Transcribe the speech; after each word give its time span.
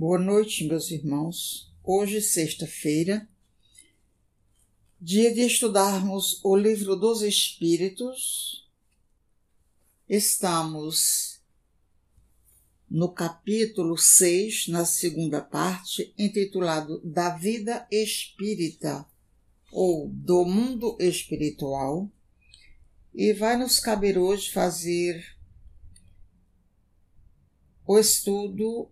Boa 0.00 0.18
noite, 0.18 0.64
meus 0.64 0.90
irmãos. 0.90 1.70
Hoje, 1.84 2.22
sexta-feira, 2.22 3.28
dia 4.98 5.30
de 5.30 5.42
estudarmos 5.42 6.42
o 6.42 6.56
Livro 6.56 6.96
dos 6.96 7.20
Espíritos. 7.20 8.66
Estamos 10.08 11.42
no 12.88 13.12
capítulo 13.12 13.98
6, 13.98 14.68
na 14.68 14.86
segunda 14.86 15.42
parte, 15.42 16.14
intitulado 16.16 17.02
Da 17.04 17.36
Vida 17.36 17.86
Espírita 17.90 19.04
ou 19.70 20.08
Do 20.08 20.46
Mundo 20.46 20.96
Espiritual, 20.98 22.10
e 23.14 23.34
vai 23.34 23.54
nos 23.54 23.78
caber 23.78 24.16
hoje 24.16 24.50
fazer 24.50 25.36
o 27.86 27.98
estudo 27.98 28.90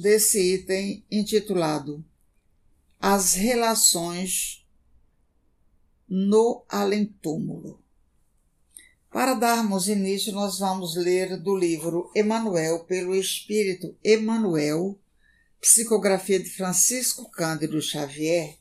desse 0.00 0.54
item 0.54 1.04
intitulado 1.10 2.04
As 2.98 3.34
Relações 3.34 4.66
no 6.08 6.64
Além-Túmulo. 6.68 7.82
Para 9.10 9.34
darmos 9.34 9.88
início, 9.88 10.32
nós 10.32 10.58
vamos 10.58 10.96
ler 10.96 11.36
do 11.36 11.56
livro 11.56 12.10
Emanuel 12.14 12.84
pelo 12.84 13.14
Espírito 13.14 13.96
Emanuel, 14.02 14.98
psicografia 15.60 16.40
de 16.40 16.48
Francisco 16.48 17.28
Cândido 17.30 17.80
Xavier, 17.82 18.58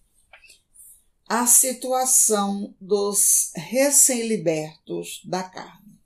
a 1.28 1.46
situação 1.46 2.76
dos 2.82 3.52
recém-libertos 3.56 5.22
da 5.24 5.44
carne. 5.44 6.00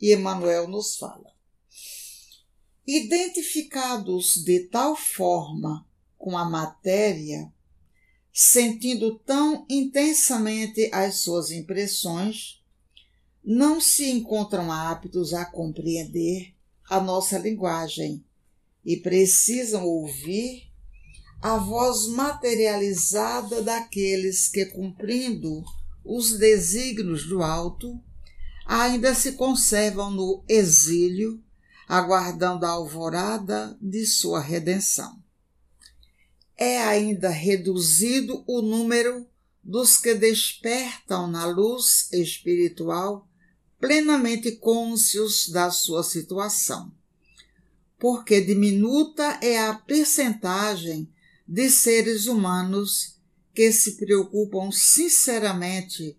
E 0.00 0.12
Emanuel 0.12 0.68
nos 0.68 0.96
fala: 0.96 1.31
identificados 2.86 4.34
de 4.44 4.60
tal 4.60 4.96
forma 4.96 5.86
com 6.18 6.36
a 6.36 6.48
matéria, 6.48 7.52
sentindo 8.32 9.18
tão 9.18 9.66
intensamente 9.68 10.88
as 10.92 11.16
suas 11.16 11.50
impressões, 11.50 12.60
não 13.44 13.80
se 13.80 14.10
encontram 14.10 14.70
aptos 14.70 15.34
a 15.34 15.44
compreender 15.44 16.54
a 16.88 17.00
nossa 17.00 17.38
linguagem 17.38 18.24
e 18.84 18.96
precisam 18.96 19.84
ouvir 19.84 20.70
a 21.40 21.56
voz 21.56 22.06
materializada 22.06 23.62
daqueles 23.62 24.48
que, 24.48 24.64
cumprindo 24.66 25.64
os 26.04 26.38
desígnios 26.38 27.26
do 27.26 27.42
alto, 27.42 28.00
ainda 28.64 29.14
se 29.14 29.32
conservam 29.32 30.10
no 30.10 30.44
exílio 30.48 31.42
aguardando 31.92 32.64
a 32.64 32.70
alvorada 32.70 33.76
de 33.78 34.06
sua 34.06 34.40
redenção. 34.40 35.22
É 36.56 36.82
ainda 36.82 37.28
reduzido 37.28 38.42
o 38.46 38.62
número 38.62 39.28
dos 39.62 39.98
que 39.98 40.14
despertam 40.14 41.26
na 41.26 41.44
luz 41.44 42.10
espiritual 42.10 43.28
plenamente 43.78 44.52
cônscios 44.52 45.50
da 45.50 45.70
sua 45.70 46.02
situação, 46.02 46.90
porque 47.98 48.40
diminuta 48.40 49.38
é 49.42 49.60
a 49.60 49.74
percentagem 49.74 51.06
de 51.46 51.68
seres 51.68 52.24
humanos 52.26 53.18
que 53.54 53.70
se 53.70 53.98
preocupam 53.98 54.70
sinceramente 54.72 56.16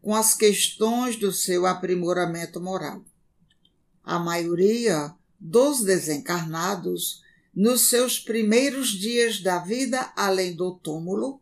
com 0.00 0.16
as 0.16 0.34
questões 0.34 1.14
do 1.14 1.30
seu 1.30 1.64
aprimoramento 1.64 2.60
moral 2.60 3.04
a 4.02 4.18
maioria 4.18 5.14
dos 5.38 5.82
desencarnados, 5.82 7.22
nos 7.54 7.82
seus 7.82 8.18
primeiros 8.18 8.88
dias 8.88 9.40
da 9.40 9.58
vida 9.58 10.12
além 10.16 10.54
do 10.54 10.74
túmulo, 10.74 11.40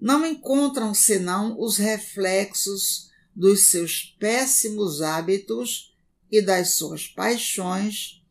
não 0.00 0.26
encontram 0.26 0.92
senão 0.92 1.58
os 1.58 1.76
reflexos 1.78 3.10
dos 3.34 3.68
seus 3.68 4.16
péssimos 4.18 5.00
hábitos 5.00 5.94
e 6.30 6.42
das 6.42 6.74
suas 6.74 7.06
paixões, 7.06 8.22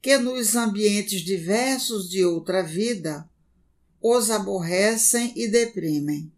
que 0.00 0.18
nos 0.18 0.54
ambientes 0.54 1.20
diversos 1.20 2.08
de 2.10 2.24
outra 2.24 2.62
vida 2.62 3.28
os 4.00 4.30
aborrecem 4.30 5.32
e 5.34 5.48
deprimem. 5.48 6.30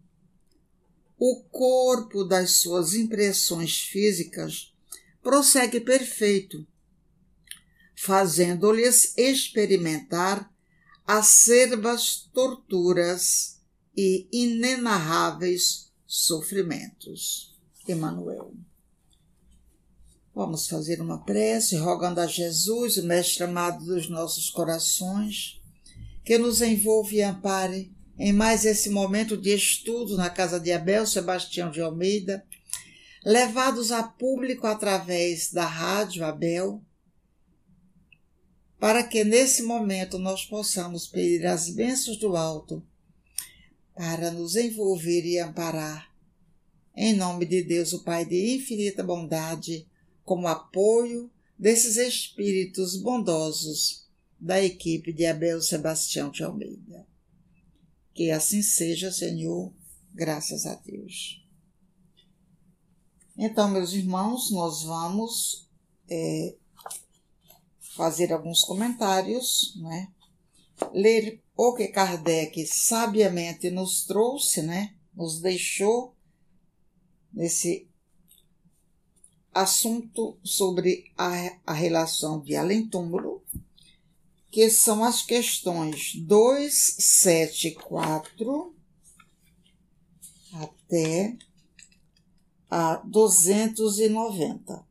O 1.17 1.41
corpo 1.43 2.23
das 2.23 2.51
suas 2.51 2.93
impressões 2.93 3.79
físicas 3.79 4.73
prossegue 5.27 5.81
perfeito, 5.81 6.65
fazendo-lhes 7.93 9.13
experimentar 9.17 10.49
acerbas 11.05 12.29
torturas 12.33 13.59
e 13.93 14.25
inenarráveis 14.31 15.91
sofrimentos. 16.05 17.53
Emmanuel. 17.85 18.53
Vamos 20.33 20.65
fazer 20.69 21.01
uma 21.01 21.21
prece 21.25 21.75
rogando 21.75 22.21
a 22.21 22.25
Jesus, 22.25 22.95
o 22.95 23.05
mestre 23.05 23.43
amado 23.43 23.83
dos 23.83 24.07
nossos 24.07 24.49
corações, 24.49 25.61
que 26.23 26.37
nos 26.37 26.61
envolve 26.61 27.17
e 27.17 27.21
ampare 27.21 27.93
em 28.17 28.31
mais 28.31 28.63
esse 28.63 28.89
momento 28.89 29.35
de 29.35 29.53
estudo 29.53 30.15
na 30.15 30.29
casa 30.29 30.57
de 30.57 30.71
Abel 30.71 31.05
Sebastião 31.05 31.69
de 31.69 31.81
Almeida 31.81 32.45
levados 33.27 33.91
a 33.91 34.03
público 34.03 34.65
através 34.65 35.51
da 35.51 35.65
Rádio 35.65 36.23
Abel, 36.23 36.81
para 38.79 39.03
que 39.03 39.25
nesse 39.25 39.63
momento 39.63 40.17
nós 40.17 40.45
possamos 40.45 41.07
pedir 41.07 41.45
as 41.45 41.69
bênçãos 41.69 42.15
do 42.15 42.37
alto 42.37 42.81
para 43.93 44.31
nos 44.31 44.55
envolver 44.55 45.25
e 45.25 45.37
amparar. 45.39 46.09
Em 46.95 47.13
nome 47.13 47.45
de 47.45 47.61
Deus, 47.63 47.91
o 47.91 48.01
Pai 48.01 48.23
de 48.23 48.55
infinita 48.55 49.03
bondade, 49.03 49.85
como 50.23 50.47
apoio 50.47 51.29
desses 51.59 51.97
espíritos 51.97 52.95
bondosos 52.95 54.07
da 54.39 54.63
equipe 54.63 55.11
de 55.11 55.25
Abel 55.25 55.61
Sebastião 55.61 56.31
de 56.31 56.45
Almeida. 56.45 57.05
Que 58.13 58.31
assim 58.31 58.61
seja, 58.61 59.11
Senhor, 59.11 59.73
graças 60.13 60.65
a 60.65 60.75
Deus. 60.75 61.45
Então, 63.37 63.69
meus 63.69 63.93
irmãos, 63.93 64.49
nós 64.49 64.81
vamos 64.81 65.69
é, 66.09 66.55
fazer 67.79 68.33
alguns 68.33 68.63
comentários, 68.63 69.75
né? 69.75 70.11
ler 70.91 71.39
o 71.55 71.75
que 71.75 71.87
Kardec 71.87 72.65
sabiamente 72.65 73.69
nos 73.69 74.05
trouxe, 74.05 74.63
né? 74.63 74.95
nos 75.13 75.39
deixou 75.39 76.15
nesse 77.31 77.87
assunto 79.53 80.39
sobre 80.43 81.11
a, 81.15 81.59
a 81.63 81.73
relação 81.73 82.39
de 82.39 82.55
além-túmulo, 82.55 83.43
que 84.49 84.67
são 84.71 85.03
as 85.03 85.21
questões 85.21 86.15
2, 86.15 86.73
7, 86.73 87.71
4 87.75 88.75
até 90.53 91.37
a 92.69 92.95
290. 93.05 94.85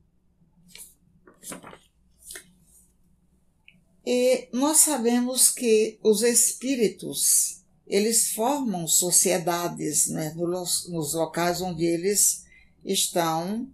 E 4.04 4.48
nós 4.52 4.78
sabemos 4.78 5.50
que 5.50 5.98
os 6.02 6.22
espíritos 6.22 7.56
eles 7.86 8.30
formam 8.30 8.86
sociedades 8.88 10.08
né, 10.08 10.32
nos, 10.34 11.14
locais 11.14 11.60
onde 11.60 11.84
eles 11.84 12.44
estão 12.84 13.68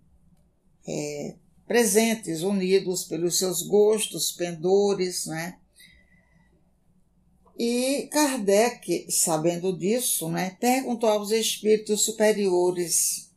é, 0.87 1.35
presentes, 1.67 2.43
unidos 2.43 3.05
pelos 3.05 3.39
seus 3.39 3.63
gostos, 3.63 4.33
pendores, 4.33 5.27
né? 5.27 5.59
E 7.59 8.09
Kardec, 8.11 9.07
sabendo 9.11 9.77
disso, 9.77 10.29
né, 10.29 10.57
perguntou 10.59 11.09
aos 11.09 11.31
espíritos 11.31 12.03
superiores 12.03 13.32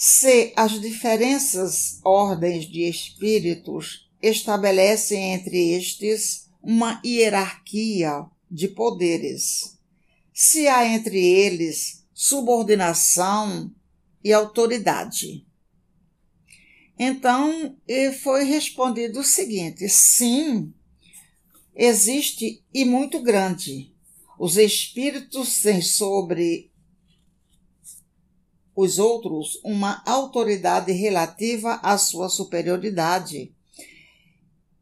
se 0.00 0.52
as 0.54 0.80
diferentes 0.80 1.98
ordens 2.04 2.66
de 2.66 2.88
espíritos 2.88 4.08
estabelecem 4.22 5.32
entre 5.34 5.72
estes 5.72 6.48
uma 6.62 7.02
hierarquia 7.04 8.24
de 8.48 8.68
poderes, 8.68 9.76
se 10.32 10.68
há 10.68 10.86
entre 10.86 11.18
eles 11.18 12.06
subordinação 12.14 13.74
e 14.22 14.32
autoridade. 14.32 15.44
Então, 16.96 17.76
foi 18.22 18.44
respondido 18.44 19.18
o 19.18 19.24
seguinte: 19.24 19.88
sim, 19.88 20.72
existe 21.74 22.64
e 22.72 22.84
muito 22.84 23.20
grande. 23.20 23.92
Os 24.38 24.56
espíritos 24.56 25.60
têm 25.60 25.82
sobre 25.82 26.70
os 28.80 29.00
outros 29.00 29.60
uma 29.64 30.00
autoridade 30.06 30.92
relativa 30.92 31.80
à 31.82 31.98
sua 31.98 32.28
superioridade. 32.28 33.52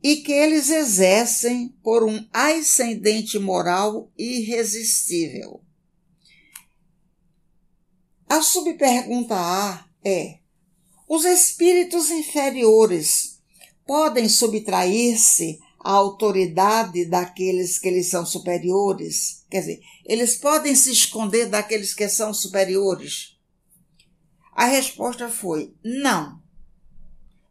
e 0.02 0.16
que 0.16 0.31
eles 0.31 0.69
exercem 0.69 1.69
por 1.82 2.04
um 2.04 2.25
ascendente 2.31 3.38
moral 3.38 4.12
irresistível. 4.16 5.64
A 8.28 8.43
subpergunta 8.43 9.34
A 9.34 9.87
é: 10.04 10.40
os 11.08 11.25
espíritos 11.25 12.10
inferiores 12.10 13.40
podem 13.87 14.28
subtrair-se 14.28 15.58
à 15.81 15.92
autoridade 15.92 17.06
daqueles 17.06 17.78
que 17.78 17.90
lhes 17.90 18.08
são 18.08 18.26
superiores? 18.26 19.44
Quer 19.50 19.60
dizer, 19.60 19.81
eles 20.04 20.37
podem 20.37 20.76
se 20.76 20.92
esconder 20.92 21.46
daqueles 21.46 21.94
que 21.94 22.08
são 22.08 22.32
superiores? 22.34 23.35
A 24.56 24.64
resposta 24.64 25.28
foi: 25.28 25.72
não 25.84 26.40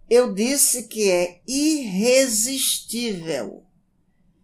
eu 0.10 0.34
disse 0.34 0.84
que 0.84 1.10
é 1.10 1.42
irresistível. 1.48 3.64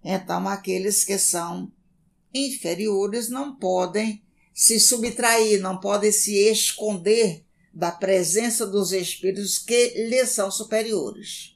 Então, 0.03 0.47
aqueles 0.47 1.03
que 1.03 1.19
são 1.19 1.71
inferiores 2.33 3.29
não 3.29 3.55
podem 3.55 4.23
se 4.53 4.79
subtrair, 4.79 5.59
não 5.61 5.79
podem 5.79 6.11
se 6.11 6.35
esconder 6.49 7.45
da 7.73 7.91
presença 7.91 8.65
dos 8.65 8.91
espíritos 8.91 9.59
que 9.59 10.07
lhes 10.09 10.29
são 10.29 10.49
superiores. 10.51 11.55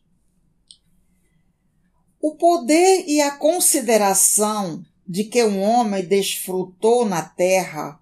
O 2.22 2.36
poder 2.36 3.06
e 3.08 3.20
a 3.22 3.32
consideração 3.32 4.86
de 5.08 5.24
que 5.26 5.44
um 5.44 5.62
homem 5.62 6.04
desfrutou 6.06 7.06
na 7.06 7.22
terra 7.24 8.00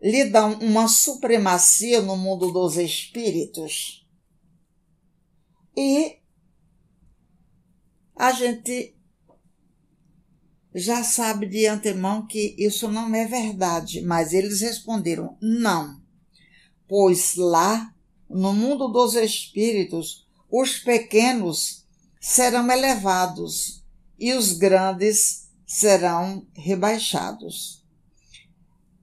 lhe 0.00 0.24
dão 0.24 0.54
uma 0.60 0.88
supremacia 0.88 2.00
no 2.00 2.16
mundo 2.16 2.52
dos 2.52 2.76
espíritos 2.76 4.06
e 5.76 6.18
a 8.16 8.32
gente 8.32 8.96
já 10.74 11.04
sabe 11.04 11.46
de 11.46 11.66
antemão 11.66 12.26
que 12.26 12.54
isso 12.58 12.88
não 12.88 13.14
é 13.14 13.26
verdade, 13.26 14.02
mas 14.02 14.32
eles 14.32 14.60
responderam 14.60 15.36
não, 15.40 16.00
pois 16.88 17.36
lá, 17.36 17.94
no 18.28 18.52
mundo 18.52 18.88
dos 18.88 19.14
espíritos, 19.14 20.28
os 20.50 20.78
pequenos 20.78 21.86
serão 22.20 22.70
elevados 22.70 23.84
e 24.18 24.32
os 24.32 24.52
grandes 24.52 25.48
serão 25.64 26.46
rebaixados. 26.54 27.84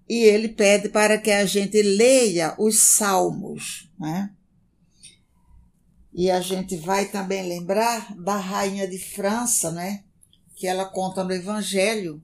E 0.07 0.23
ele 0.23 0.49
pede 0.49 0.89
para 0.89 1.17
que 1.17 1.31
a 1.31 1.45
gente 1.45 1.81
leia 1.81 2.55
os 2.59 2.79
salmos, 2.79 3.89
né? 3.99 4.31
E 6.13 6.29
a 6.29 6.39
gente 6.39 6.77
vai 6.77 7.05
também 7.05 7.47
lembrar 7.47 8.15
da 8.15 8.37
rainha 8.37 8.87
de 8.87 8.97
França, 8.97 9.71
né? 9.71 10.03
Que 10.55 10.67
ela 10.67 10.85
conta 10.85 11.23
no 11.23 11.33
Evangelho 11.33 12.23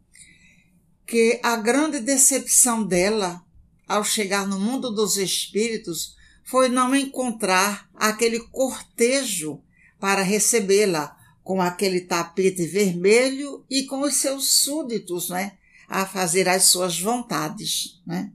que 1.05 1.41
a 1.43 1.57
grande 1.57 1.99
decepção 1.99 2.85
dela 2.85 3.43
ao 3.85 4.01
chegar 4.01 4.47
no 4.47 4.57
mundo 4.57 4.89
dos 4.89 5.17
espíritos 5.17 6.15
foi 6.45 6.69
não 6.69 6.95
encontrar 6.95 7.89
aquele 7.93 8.39
cortejo 8.39 9.61
para 9.99 10.21
recebê-la 10.21 11.17
com 11.43 11.61
aquele 11.61 11.99
tapete 11.99 12.65
vermelho 12.65 13.65
e 13.69 13.83
com 13.83 14.01
os 14.01 14.15
seus 14.15 14.61
súditos, 14.61 15.29
né, 15.29 15.57
a 15.91 16.05
fazer 16.05 16.47
as 16.47 16.63
suas 16.63 16.97
vontades, 16.97 18.01
né? 18.07 18.31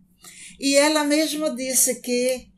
E 0.61 0.77
ela 0.77 1.05
mesma 1.05 1.55
disse 1.57 2.03
que 2.03 2.53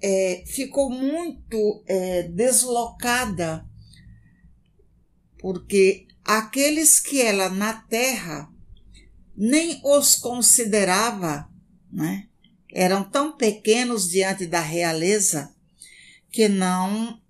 é, 0.00 0.42
ficou 0.46 0.88
muito 0.88 1.84
é, 1.86 2.22
deslocada, 2.24 3.68
porque 5.38 6.06
aqueles 6.24 6.98
que 6.98 7.20
ela 7.20 7.50
na 7.50 7.74
terra 7.74 8.50
nem 9.36 9.82
os 9.84 10.14
considerava, 10.14 11.46
né? 11.92 12.26
eram 12.72 13.04
tão 13.04 13.36
pequenos 13.36 14.08
diante 14.08 14.46
da 14.46 14.60
realeza 14.60 15.54
que 16.30 16.48
não 16.48 17.20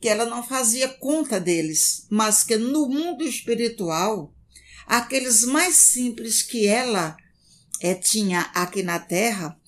que 0.00 0.08
ela 0.08 0.26
não 0.26 0.44
fazia 0.44 0.88
conta 0.88 1.40
deles, 1.40 2.06
mas 2.08 2.44
que 2.44 2.56
no 2.56 2.88
mundo 2.88 3.24
espiritual, 3.24 4.32
aqueles 4.88 5.44
mais 5.44 5.74
simples 5.76 6.42
que 6.42 6.66
ela 6.66 7.14
é, 7.80 7.94
tinha 7.94 8.40
aqui 8.54 8.82
na 8.82 8.98
Terra, 8.98 9.60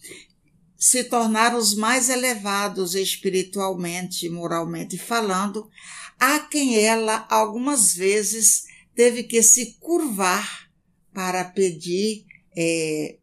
se 0.78 1.04
tornar 1.04 1.54
os 1.54 1.74
mais 1.74 2.08
elevados 2.08 2.94
espiritualmente 2.94 4.30
moralmente 4.30 4.96
falando, 4.96 5.70
a 6.18 6.40
quem 6.40 6.78
ela 6.78 7.26
algumas 7.28 7.94
vezes 7.94 8.64
teve 8.94 9.24
que 9.24 9.42
se 9.42 9.74
curvar 9.74 10.70
para 11.12 11.44
pedir 11.44 12.24
é, 12.56 13.18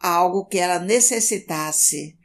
algo 0.00 0.44
que 0.46 0.58
ela 0.58 0.80
necessitasse 0.80 2.18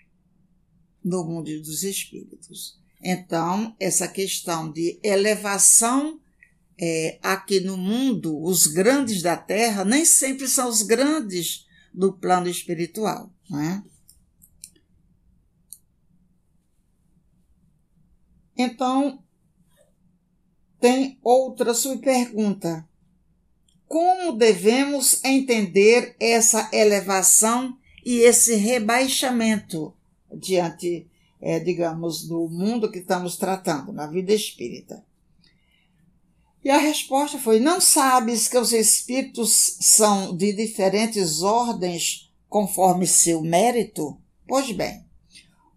no 1.04 1.24
mundo 1.24 1.62
dos 1.62 1.84
espíritos. 1.84 2.76
Então, 3.02 3.76
essa 3.80 4.08
questão 4.08 4.72
de 4.72 5.00
elevação 5.04 6.20
é, 6.80 7.20
aqui 7.24 7.60
no 7.60 7.76
mundo, 7.76 8.40
os 8.42 8.68
grandes 8.68 9.22
da 9.22 9.36
Terra, 9.36 9.84
nem 9.84 10.06
sempre 10.06 10.48
são 10.48 10.70
os 10.70 10.84
grandes 10.84 11.66
do 11.94 12.14
plano 12.14 12.48
espiritual. 12.48 13.32
Né? 13.50 13.84
Então, 18.56 19.24
tem 20.80 21.18
outra 21.24 21.74
subpergunta. 21.74 22.88
Como 23.88 24.34
devemos 24.34 25.24
entender 25.24 26.16
essa 26.20 26.70
elevação 26.74 27.78
e 28.06 28.20
esse 28.20 28.56
rebaixamento 28.56 29.96
diante, 30.32 31.08
é, 31.40 31.60
digamos, 31.60 32.28
do 32.28 32.50
mundo 32.50 32.92
que 32.92 33.00
estamos 33.00 33.38
tratando, 33.38 33.94
na 33.94 34.08
vida 34.08 34.34
espírita? 34.34 35.07
E 36.68 36.70
a 36.70 36.80
resposta 36.80 37.40
foi: 37.40 37.62
Não 37.62 37.80
sabes 37.80 38.50
que 38.50 38.58
os 38.58 38.74
espíritos 38.74 39.78
são 39.80 40.36
de 40.36 40.52
diferentes 40.52 41.42
ordens 41.42 42.30
conforme 42.50 43.08
seu 43.08 43.42
mérito? 43.42 44.20
Pois 44.46 44.70
bem, 44.74 45.06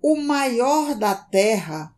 o 0.03 0.17
maior 0.17 0.97
da 0.97 1.15
terra 1.15 1.95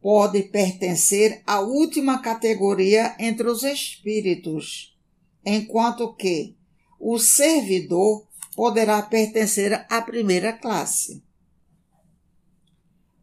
pode 0.00 0.44
pertencer 0.44 1.42
à 1.44 1.58
última 1.58 2.20
categoria 2.20 3.16
entre 3.18 3.48
os 3.48 3.64
espíritos, 3.64 4.96
enquanto 5.44 6.14
que 6.14 6.56
o 7.00 7.18
servidor 7.18 8.28
poderá 8.54 9.02
pertencer 9.02 9.84
à 9.90 10.00
primeira 10.00 10.52
classe. 10.52 11.20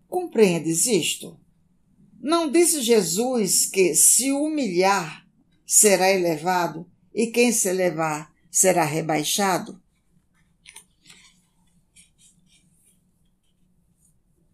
Compreendes 0.09 0.85
isto? 0.85 1.39
Não 2.23 2.49
disse 2.49 2.81
Jesus 2.81 3.65
que 3.65 3.93
se 3.93 4.31
humilhar 4.31 5.27
será 5.65 6.09
elevado 6.09 6.89
e 7.13 7.27
quem 7.27 7.51
se 7.51 7.67
elevar 7.67 8.33
será 8.49 8.85
rebaixado? 8.85 9.77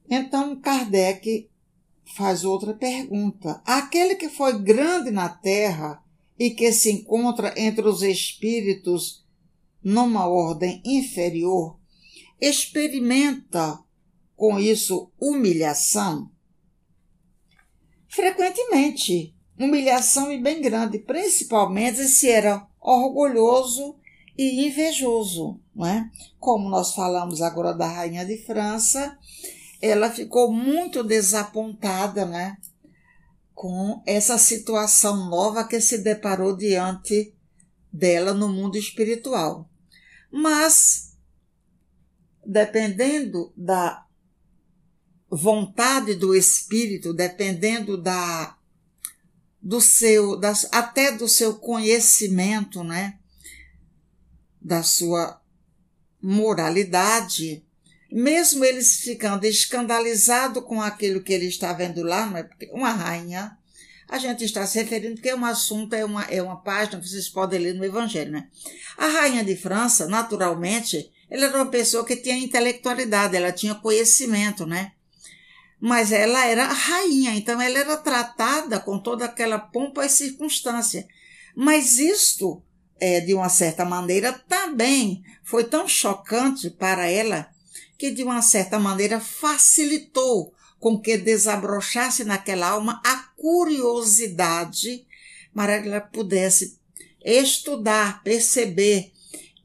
Então 0.09 0.59
Kardec 0.59 1.47
faz 2.17 2.43
outra 2.43 2.73
pergunta. 2.73 3.61
Aquele 3.63 4.15
que 4.15 4.29
foi 4.29 4.59
grande 4.59 5.11
na 5.11 5.29
terra 5.29 6.03
e 6.39 6.49
que 6.49 6.71
se 6.71 6.91
encontra 6.91 7.53
entre 7.55 7.87
os 7.87 8.01
espíritos 8.01 9.23
numa 9.83 10.25
ordem 10.25 10.81
inferior, 10.83 11.79
experimenta 12.41 13.77
com 14.35 14.59
isso 14.59 15.11
humilhação? 15.19 16.31
Frequentemente 18.09 19.33
humilhação 19.57 20.31
e 20.31 20.41
bem 20.41 20.61
grande, 20.61 20.99
principalmente 20.99 22.07
se 22.07 22.29
era 22.29 22.65
orgulhoso 22.81 23.95
e 24.37 24.67
invejoso, 24.67 25.59
não 25.75 25.85
é? 25.85 26.09
Como 26.39 26.69
nós 26.69 26.93
falamos 26.93 27.41
agora 27.41 27.73
da 27.73 27.87
rainha 27.87 28.25
de 28.25 28.37
França, 28.45 29.17
ela 29.81 30.09
ficou 30.09 30.51
muito 30.51 31.03
desapontada, 31.03 32.25
né? 32.25 32.57
Com 33.53 34.01
essa 34.05 34.37
situação 34.37 35.29
nova 35.29 35.65
que 35.65 35.81
se 35.81 35.97
deparou 35.97 36.55
diante 36.55 37.33
dela 37.91 38.33
no 38.33 38.47
mundo 38.47 38.77
espiritual. 38.77 39.69
Mas, 40.31 41.17
dependendo 42.45 43.51
da 43.57 44.05
vontade 45.29 46.15
do 46.15 46.35
espírito, 46.35 47.13
dependendo 47.13 47.97
da 47.97 48.55
do 49.61 49.81
seu, 49.81 50.37
das, 50.37 50.67
até 50.71 51.11
do 51.11 51.27
seu 51.27 51.55
conhecimento, 51.55 52.83
né? 52.83 53.19
Da 54.61 54.83
sua 54.83 55.41
moralidade, 56.21 57.63
mesmo 58.11 58.65
eles 58.65 59.01
ficando 59.01 59.45
escandalizados 59.45 60.63
com 60.63 60.81
aquilo 60.81 61.21
que 61.21 61.33
ele 61.33 61.45
está 61.45 61.73
vendo 61.73 62.01
lá, 62.03 62.25
não 62.25 62.37
é? 62.37 62.43
Porque 62.43 62.69
uma 62.73 62.91
rainha, 62.91 63.57
a 64.07 64.17
gente 64.17 64.43
está 64.43 64.65
se 64.65 64.81
referindo 64.81 65.15
porque 65.15 65.29
é 65.29 65.35
um 65.35 65.45
assunto, 65.45 65.93
é 65.93 66.03
uma, 66.03 66.23
é 66.23 66.41
uma 66.41 66.61
página 66.61 66.99
que 66.99 67.07
vocês 67.07 67.29
podem 67.29 67.59
ler 67.59 67.75
no 67.75 67.85
Evangelho, 67.85 68.31
né? 68.31 68.47
A 68.97 69.07
rainha 69.07 69.43
de 69.43 69.55
França, 69.55 70.07
naturalmente, 70.07 71.11
ela 71.29 71.45
era 71.45 71.57
uma 71.57 71.69
pessoa 71.69 72.05
que 72.05 72.15
tinha 72.15 72.37
intelectualidade, 72.37 73.35
ela 73.35 73.51
tinha 73.51 73.75
conhecimento, 73.75 74.65
né? 74.65 74.93
Mas 75.79 76.11
ela 76.11 76.45
era 76.45 76.65
rainha, 76.65 77.35
então 77.35 77.61
ela 77.61 77.79
era 77.79 77.97
tratada 77.97 78.79
com 78.79 78.99
toda 78.99 79.25
aquela 79.25 79.57
pompa 79.57 80.05
e 80.05 80.09
circunstância. 80.09 81.07
Mas 81.55 81.97
isto, 81.97 82.61
é, 82.99 83.21
de 83.21 83.33
uma 83.33 83.49
certa 83.49 83.85
maneira, 83.85 84.33
também 84.33 85.23
foi 85.43 85.63
tão 85.63 85.87
chocante 85.87 86.69
para 86.69 87.09
ela 87.09 87.49
que 87.97 88.11
de 88.11 88.23
uma 88.23 88.41
certa 88.41 88.79
maneira 88.79 89.19
facilitou 89.19 90.53
com 90.79 90.99
que 90.99 91.17
desabrochasse 91.17 92.23
naquela 92.23 92.69
alma 92.69 93.01
a 93.05 93.17
curiosidade 93.35 95.05
para 95.53 95.81
que 95.81 95.89
ela 95.89 95.99
pudesse 95.99 96.79
estudar, 97.23 98.23
perceber. 98.23 99.11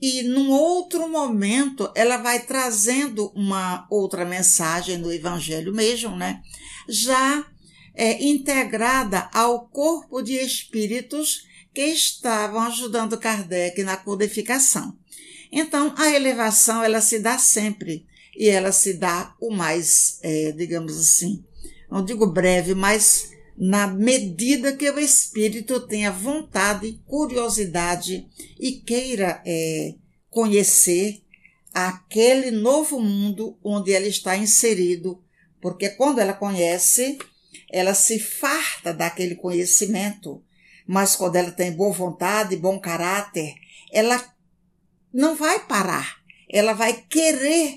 E 0.01 0.23
num 0.23 0.51
outro 0.51 1.09
momento 1.09 1.91
ela 1.95 2.17
vai 2.17 2.41
trazendo 2.41 3.33
uma 3.35 3.87
outra 3.91 4.25
mensagem 4.25 5.01
do 5.01 5.13
Evangelho 5.13 5.73
mesmo, 5.73 6.15
né? 6.17 6.43
Já 6.89 7.47
é, 7.95 8.23
integrada 8.25 9.31
ao 9.33 9.69
corpo 9.69 10.21
de 10.21 10.35
espíritos 10.35 11.47
que 11.73 11.87
estavam 11.87 12.61
ajudando 12.63 13.19
Kardec 13.19 13.83
na 13.83 13.97
codificação. 13.97 14.97
Então, 15.51 15.95
a 15.97 16.11
elevação 16.11 16.83
ela 16.83 17.01
se 17.01 17.19
dá 17.21 17.39
sempre 17.39 18.07
e 18.37 18.49
ela 18.49 18.73
se 18.73 18.95
dá 18.95 19.35
o 19.41 19.55
mais, 19.55 20.19
é, 20.23 20.53
digamos 20.53 20.99
assim, 20.99 21.45
não 21.91 22.05
digo 22.05 22.27
breve, 22.27 22.75
mas 22.75 23.31
na 23.57 23.87
medida 23.87 24.77
que 24.77 24.91
o 24.91 24.99
espírito 24.99 25.81
tenha 25.87 26.11
vontade, 26.11 27.01
curiosidade 27.07 28.27
e 28.59 28.73
queira 28.73 29.41
é, 29.47 29.95
conhecer 30.29 31.23
aquele 31.73 32.51
novo 32.51 33.01
mundo 33.01 33.59
onde 33.63 33.93
ela 33.93 34.07
está 34.07 34.37
inserido, 34.37 35.23
porque 35.61 35.89
quando 35.91 36.21
ela 36.21 36.33
conhece, 36.33 37.19
ela 37.71 37.95
se 37.95 38.19
farta 38.19 38.93
daquele 38.93 39.35
conhecimento, 39.35 40.43
mas 40.87 41.17
quando 41.17 41.37
ela 41.37 41.51
tem 41.51 41.73
boa 41.73 41.93
vontade, 41.93 42.57
bom 42.57 42.79
caráter, 42.79 43.55
ela 43.93 44.23
não 45.13 45.37
vai 45.37 45.65
parar, 45.67 46.17
ela 46.51 46.73
vai 46.73 46.93
querer 47.09 47.77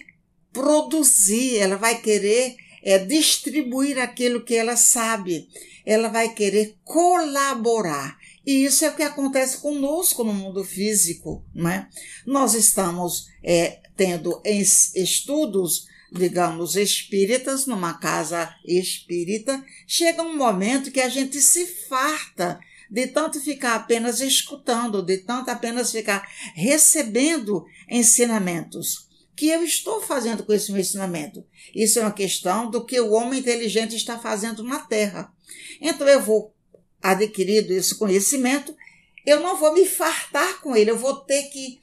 produzir, 0.51 1.57
ela 1.57 1.75
vai 1.75 2.01
querer 2.01 2.55
é, 2.87 2.97
distribuir 2.97 3.99
aquilo 3.99 4.45
que 4.45 4.55
ela 4.55 4.77
sabe, 4.77 5.49
ela 5.85 6.07
vai 6.07 6.33
querer 6.33 6.77
colaborar. 6.85 8.17
E 8.45 8.63
isso 8.63 8.85
é 8.85 8.89
o 8.89 8.95
que 8.95 9.03
acontece 9.03 9.57
conosco 9.57 10.23
no 10.23 10.33
mundo 10.33 10.63
físico, 10.63 11.43
não 11.53 11.69
é? 11.69 11.89
Nós 12.25 12.53
estamos 12.53 13.27
é, 13.43 13.79
tendo 13.97 14.41
estudos, 14.45 15.85
digamos, 16.09 16.77
espíritas, 16.77 17.65
numa 17.65 17.95
casa 17.95 18.55
espírita, 18.65 19.61
chega 19.85 20.23
um 20.23 20.37
momento 20.37 20.89
que 20.89 21.01
a 21.01 21.09
gente 21.09 21.41
se 21.41 21.65
farta 21.65 22.57
de 22.89 23.07
tanto 23.07 23.41
ficar 23.41 23.75
apenas 23.75 24.21
escutando, 24.21 25.03
de 25.03 25.17
tanto 25.17 25.49
apenas 25.49 25.91
ficar 25.91 26.25
recebendo 26.55 27.65
ensinamentos 27.89 29.06
que 29.37 29.47
eu 29.47 29.63
estou 29.63 30.01
fazendo 30.01 30.43
com 30.43 30.51
esse 30.51 30.71
meu 30.71 30.81
ensinamento? 30.81 31.45
Isso 31.73 31.99
é 31.99 32.01
uma 32.01 32.11
questão 32.11 32.69
do 32.69 32.83
que 32.83 32.99
o 32.99 33.11
homem 33.11 33.39
inteligente 33.39 33.95
está 33.95 34.17
fazendo 34.17 34.63
na 34.63 34.79
Terra. 34.79 35.31
Então 35.79 36.07
eu 36.07 36.19
vou 36.19 36.53
adquirido 37.01 37.71
esse 37.71 37.95
conhecimento, 37.95 38.75
eu 39.23 39.39
não 39.39 39.55
vou 39.55 39.73
me 39.73 39.85
fartar 39.85 40.59
com 40.61 40.75
ele, 40.75 40.89
eu 40.89 40.97
vou 40.97 41.15
ter 41.15 41.43
que 41.43 41.79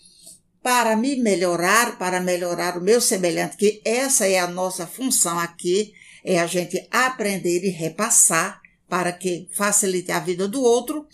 para 0.60 0.96
me 0.96 1.14
melhorar, 1.16 1.98
para 1.98 2.20
melhorar 2.20 2.76
o 2.76 2.82
meu 2.82 3.00
semelhante, 3.00 3.56
que 3.56 3.82
essa 3.84 4.26
é 4.26 4.38
a 4.38 4.46
nossa 4.46 4.86
função 4.86 5.38
aqui, 5.38 5.92
é 6.24 6.40
a 6.40 6.46
gente 6.46 6.88
aprender 6.90 7.62
e 7.64 7.68
repassar 7.68 8.60
para 8.88 9.12
que 9.12 9.46
facilite 9.52 10.10
a 10.10 10.20
vida 10.20 10.48
do 10.48 10.62
outro. 10.62 11.06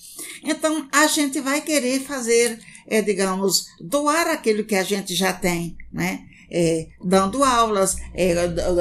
Então, 0.45 0.89
a 0.93 1.09
gente 1.09 1.41
vai 1.41 1.61
querer 1.63 2.01
fazer, 2.01 2.61
é, 2.87 3.03
digamos, 3.03 3.67
doar 3.81 4.29
aquilo 4.29 4.65
que 4.65 4.77
a 4.77 4.85
gente 4.85 5.17
já 5.17 5.33
tem, 5.33 5.77
né? 5.93 6.30
É, 6.51 6.89
dando 7.03 7.45
aulas, 7.45 7.97
é, 8.13 8.35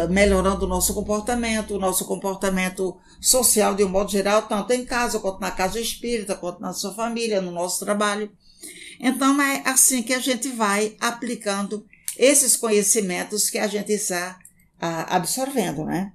melhorando 0.08 0.66
o 0.66 0.68
nosso 0.68 0.94
comportamento, 0.94 1.76
o 1.76 1.80
nosso 1.80 2.06
comportamento 2.06 2.98
social 3.22 3.76
de 3.76 3.84
um 3.84 3.90
modo 3.90 4.12
geral, 4.12 4.44
tanto 4.44 4.74
em 4.74 4.84
casa, 4.84 5.20
quanto 5.20 5.40
na 5.40 5.52
casa 5.52 5.80
espírita, 5.80 6.36
quanto 6.36 6.62
na 6.62 6.74
sua 6.74 6.94
família, 6.94 7.42
no 7.42 7.52
nosso 7.52 7.84
trabalho. 7.86 8.32
Então 9.00 9.40
é 9.42 9.62
assim 9.66 10.02
que 10.02 10.14
a 10.14 10.20
gente 10.20 10.50
vai 10.50 10.96
aplicando 11.00 11.86
esses 12.18 12.58
conhecimentos 12.58 13.50
que 13.50 13.58
a 13.58 13.68
gente 13.68 13.94
está 13.94 14.38
ah, 14.82 15.16
absorvendo, 15.16 15.86
né? 15.86 16.12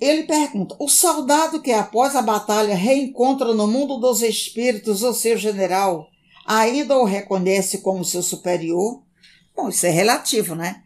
Ele 0.00 0.24
pergunta: 0.24 0.74
o 0.80 0.88
soldado 0.88 1.60
que 1.60 1.72
após 1.72 2.16
a 2.16 2.22
batalha 2.22 2.74
reencontra 2.74 3.54
no 3.54 3.68
mundo 3.68 3.98
dos 3.98 4.22
espíritos 4.22 5.02
o 5.02 5.12
seu 5.12 5.36
general 5.36 6.11
ainda 6.46 6.96
o 6.98 7.04
reconhece 7.04 7.78
como 7.78 8.04
seu 8.04 8.22
superior, 8.22 9.02
bom, 9.54 9.68
isso 9.68 9.86
é 9.86 9.90
relativo, 9.90 10.54
né? 10.54 10.82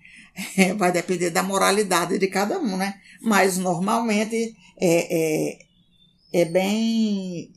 Vai 0.77 0.93
depender 0.93 1.31
da 1.31 1.43
moralidade 1.43 2.19
de 2.19 2.27
cada 2.29 2.59
um, 2.59 2.77
né? 2.77 3.01
Mas 3.23 3.57
normalmente 3.57 4.55
é, 4.79 5.55
é, 5.55 5.59
é 6.33 6.45
bem 6.45 7.53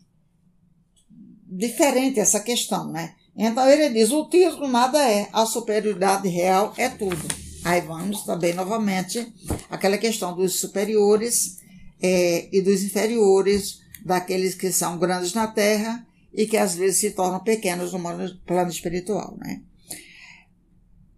diferente 1.46 2.20
essa 2.20 2.40
questão, 2.40 2.92
né? 2.92 3.16
Então 3.36 3.68
ele 3.70 3.90
diz: 3.90 4.12
o 4.12 4.26
título 4.30 4.68
nada 4.68 5.00
é, 5.10 5.28
a 5.34 5.46
superioridade 5.46 6.28
real 6.28 6.74
é 6.78 6.90
tudo. 6.90 7.28
Aí 7.64 7.82
vamos 7.82 8.24
também 8.24 8.54
novamente 8.54 9.34
aquela 9.70 9.98
questão 9.98 10.36
dos 10.36 10.60
superiores 10.60 11.58
é, 12.02 12.48
e 12.52 12.62
dos 12.62 12.84
inferiores, 12.84 13.80
daqueles 14.06 14.56
que 14.56 14.72
são 14.72 14.98
grandes 14.98 15.34
na 15.34 15.48
terra 15.48 16.06
e 16.34 16.46
que 16.46 16.58
às 16.58 16.76
vezes 16.76 17.00
se 17.00 17.12
tornam 17.12 17.40
pequenos 17.40 17.94
no 17.94 18.00
plano 18.46 18.70
espiritual, 18.70 19.38
né? 19.38 19.64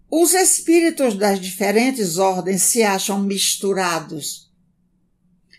Os 0.09 0.33
espíritos 0.33 1.15
das 1.15 1.39
diferentes 1.39 2.17
ordens 2.17 2.63
se 2.63 2.83
acham 2.83 3.23
misturados, 3.23 4.51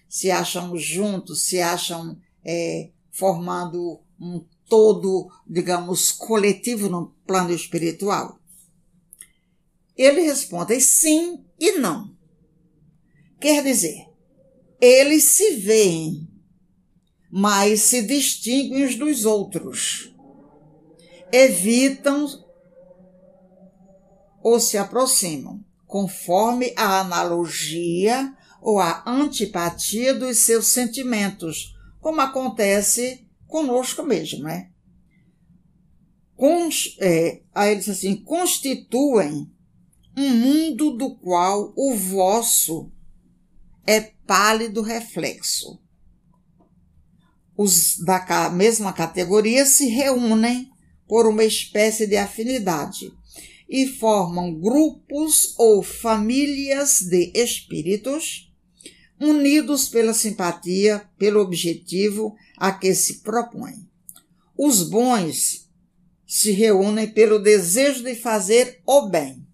se 0.08 0.30
acham 0.30 0.76
juntos, 0.76 1.42
se 1.42 1.58
acham 1.60 2.18
é, 2.44 2.90
formando 3.10 4.00
um 4.20 4.44
todo, 4.68 5.30
digamos, 5.46 6.12
coletivo 6.12 6.88
no 6.88 7.14
plano 7.26 7.52
espiritual? 7.52 8.38
Ele 9.96 10.22
responde 10.22 10.80
sim 10.80 11.44
e 11.58 11.72
não. 11.72 12.14
Quer 13.40 13.62
dizer, 13.62 14.06
eles 14.80 15.24
se 15.24 15.56
veem 15.56 16.28
mas 17.34 17.80
se 17.80 18.02
distinguem 18.02 18.84
uns 18.84 18.94
dos 18.94 19.24
outros. 19.24 20.14
Evitam 21.32 22.26
ou 24.42 24.60
se 24.60 24.76
aproximam, 24.76 25.64
conforme 25.86 26.74
a 26.76 27.00
analogia 27.00 28.36
ou 28.60 28.78
a 28.78 29.02
antipatia 29.06 30.12
dos 30.12 30.40
seus 30.40 30.66
sentimentos, 30.66 31.74
como 32.02 32.20
acontece 32.20 33.26
conosco 33.46 34.02
mesmo, 34.02 34.42
né? 34.42 34.70
Cons, 36.36 36.96
é, 37.00 37.40
aí 37.54 37.70
ele 37.70 37.80
diz 37.80 37.88
assim, 37.88 38.14
constituem 38.14 39.50
um 40.14 40.28
mundo 40.28 40.90
do 40.98 41.16
qual 41.16 41.72
o 41.74 41.94
vosso 41.94 42.92
é 43.86 44.00
pálido 44.26 44.82
reflexo 44.82 45.81
os 47.62 47.96
da 47.98 48.50
mesma 48.50 48.92
categoria 48.92 49.64
se 49.64 49.86
reúnem 49.86 50.68
por 51.06 51.26
uma 51.26 51.44
espécie 51.44 52.06
de 52.06 52.16
afinidade 52.16 53.12
e 53.68 53.86
formam 53.86 54.52
grupos 54.58 55.54
ou 55.56 55.82
famílias 55.82 57.00
de 57.00 57.30
espíritos 57.34 58.52
unidos 59.20 59.88
pela 59.88 60.12
simpatia, 60.12 61.08
pelo 61.16 61.40
objetivo 61.40 62.34
a 62.58 62.72
que 62.72 62.94
se 62.94 63.20
propõem. 63.20 63.88
Os 64.58 64.82
bons 64.82 65.70
se 66.26 66.50
reúnem 66.50 67.08
pelo 67.08 67.38
desejo 67.38 68.02
de 68.02 68.14
fazer 68.14 68.80
o 68.84 69.08
bem. 69.08 69.46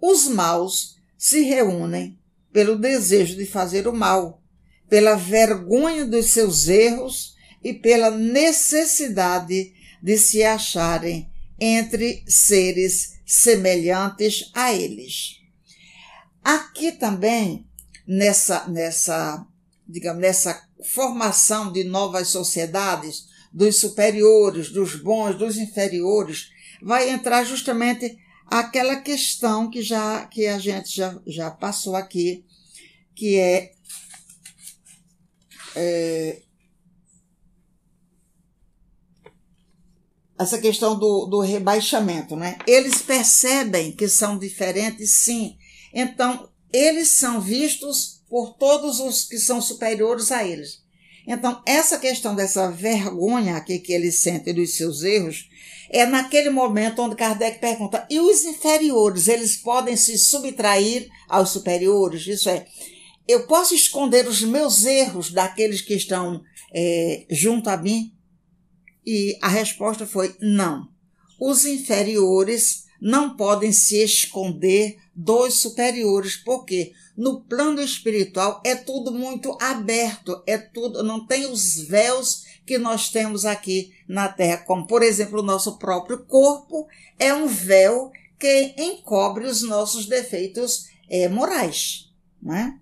Os 0.00 0.26
maus 0.28 0.96
se 1.16 1.42
reúnem 1.42 2.18
pelo 2.52 2.76
desejo 2.76 3.36
de 3.36 3.44
fazer 3.44 3.86
o 3.86 3.92
mal, 3.92 4.37
pela 4.88 5.16
vergonha 5.16 6.04
dos 6.04 6.26
seus 6.26 6.68
erros 6.68 7.36
e 7.62 7.72
pela 7.72 8.10
necessidade 8.10 9.72
de 10.02 10.18
se 10.18 10.42
acharem 10.42 11.30
entre 11.60 12.22
seres 12.26 13.18
semelhantes 13.26 14.50
a 14.54 14.72
eles. 14.72 15.38
Aqui 16.42 16.92
também, 16.92 17.66
nessa, 18.06 18.66
nessa, 18.68 19.44
digamos, 19.86 20.22
nessa 20.22 20.66
formação 20.82 21.72
de 21.72 21.84
novas 21.84 22.28
sociedades, 22.28 23.26
dos 23.52 23.76
superiores, 23.80 24.70
dos 24.70 24.94
bons, 24.94 25.36
dos 25.36 25.56
inferiores, 25.56 26.50
vai 26.82 27.10
entrar 27.10 27.44
justamente 27.44 28.16
aquela 28.46 28.96
questão 28.96 29.70
que 29.70 29.82
já 29.82 30.24
que 30.26 30.46
a 30.46 30.58
gente 30.58 30.94
já, 30.94 31.18
já 31.26 31.50
passou 31.50 31.96
aqui, 31.96 32.44
que 33.14 33.36
é, 33.36 33.72
é 35.78 36.42
essa 40.38 40.58
questão 40.58 40.96
do, 40.96 41.26
do 41.26 41.40
rebaixamento, 41.40 42.36
né? 42.36 42.58
Eles 42.66 43.02
percebem 43.02 43.90
que 43.90 44.06
são 44.06 44.38
diferentes, 44.38 45.10
sim. 45.24 45.56
Então, 45.92 46.48
eles 46.72 47.08
são 47.16 47.40
vistos 47.40 48.22
por 48.28 48.54
todos 48.54 49.00
os 49.00 49.24
que 49.24 49.38
são 49.38 49.60
superiores 49.60 50.30
a 50.30 50.44
eles. 50.44 50.82
Então, 51.26 51.60
essa 51.66 51.98
questão 51.98 52.34
dessa 52.34 52.70
vergonha 52.70 53.56
aqui 53.56 53.78
que 53.80 53.92
eles 53.92 54.20
sentem 54.20 54.54
dos 54.54 54.76
seus 54.76 55.02
erros 55.02 55.48
é 55.90 56.06
naquele 56.06 56.50
momento 56.50 57.02
onde 57.02 57.16
Kardec 57.16 57.58
pergunta: 57.58 58.06
e 58.08 58.20
os 58.20 58.44
inferiores, 58.44 59.26
eles 59.26 59.56
podem 59.56 59.96
se 59.96 60.16
subtrair 60.16 61.08
aos 61.28 61.50
superiores? 61.50 62.26
Isso 62.26 62.48
é, 62.48 62.66
eu 63.28 63.46
posso 63.46 63.74
esconder 63.74 64.26
os 64.26 64.40
meus 64.40 64.86
erros 64.86 65.30
daqueles 65.30 65.82
que 65.82 65.94
estão 65.94 66.42
é, 66.74 67.26
junto 67.30 67.68
a 67.68 67.76
mim? 67.76 68.14
E 69.06 69.38
a 69.42 69.48
resposta 69.48 70.06
foi: 70.06 70.34
não. 70.40 70.88
Os 71.38 71.66
inferiores 71.66 72.86
não 73.00 73.36
podem 73.36 73.70
se 73.70 74.02
esconder 74.02 74.96
dos 75.14 75.54
superiores, 75.60 76.36
porque 76.36 76.92
no 77.16 77.40
plano 77.42 77.80
espiritual 77.80 78.62
é 78.64 78.74
tudo 78.74 79.12
muito 79.12 79.56
aberto, 79.60 80.42
é 80.46 80.56
tudo, 80.56 81.02
não 81.02 81.26
tem 81.26 81.46
os 81.46 81.76
véus 81.76 82.44
que 82.64 82.78
nós 82.78 83.10
temos 83.10 83.44
aqui 83.44 83.92
na 84.06 84.28
Terra, 84.28 84.58
como 84.58 84.86
por 84.86 85.02
exemplo 85.02 85.40
o 85.40 85.44
nosso 85.44 85.78
próprio 85.78 86.24
corpo 86.24 86.86
é 87.18 87.32
um 87.32 87.46
véu 87.46 88.10
que 88.38 88.74
encobre 88.78 89.46
os 89.46 89.62
nossos 89.62 90.06
defeitos 90.06 90.86
é, 91.08 91.28
morais, 91.28 92.12
né? 92.42 92.78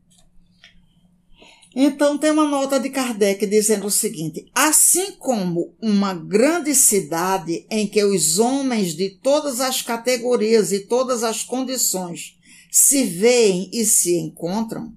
Então 1.78 2.16
tem 2.16 2.30
uma 2.30 2.49
nota 2.49 2.80
de 2.80 2.88
Kardec 2.88 3.47
dizendo 3.47 3.87
o 3.87 3.90
seguinte: 3.90 4.50
assim 4.54 5.12
como 5.18 5.76
uma 5.78 6.14
grande 6.14 6.75
cidade 6.75 7.66
em 7.71 7.87
que 7.87 8.02
os 8.02 8.38
homens 8.38 8.95
de 8.95 9.11
todas 9.11 9.61
as 9.61 9.83
categorias 9.83 10.73
e 10.73 10.87
todas 10.87 11.23
as 11.23 11.45
condições 11.45 12.38
se 12.71 13.04
veem 13.04 13.68
e 13.75 13.85
se 13.85 14.16
encontram, 14.16 14.95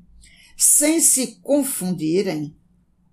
sem 0.56 1.02
se 1.02 1.42
confundirem, 1.42 2.56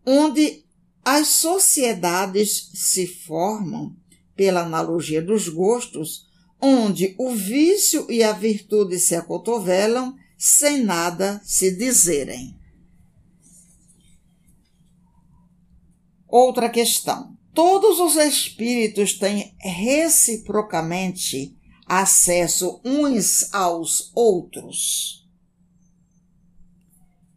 onde 0.07 0.65
as 1.05 1.27
sociedades 1.27 2.71
se 2.73 3.05
formam 3.05 3.97
pela 4.37 4.61
analogia 4.63 5.21
dos 5.21 5.49
gostos, 5.49 6.27
onde 6.63 7.17
o 7.19 7.35
vício 7.35 8.07
e 8.09 8.23
a 8.23 8.31
virtude 8.31 9.01
se 9.01 9.17
acotovelam 9.17 10.15
sem 10.39 10.85
nada 10.85 11.41
se 11.45 11.77
dizerem. 11.77 12.55
Outra 16.29 16.69
questão. 16.69 17.37
Todos 17.55 18.01
os 18.01 18.17
espíritos 18.17 19.15
têm 19.15 19.55
reciprocamente 19.59 21.57
acesso 21.87 22.81
uns 22.85 23.53
aos 23.55 24.11
outros? 24.15 25.27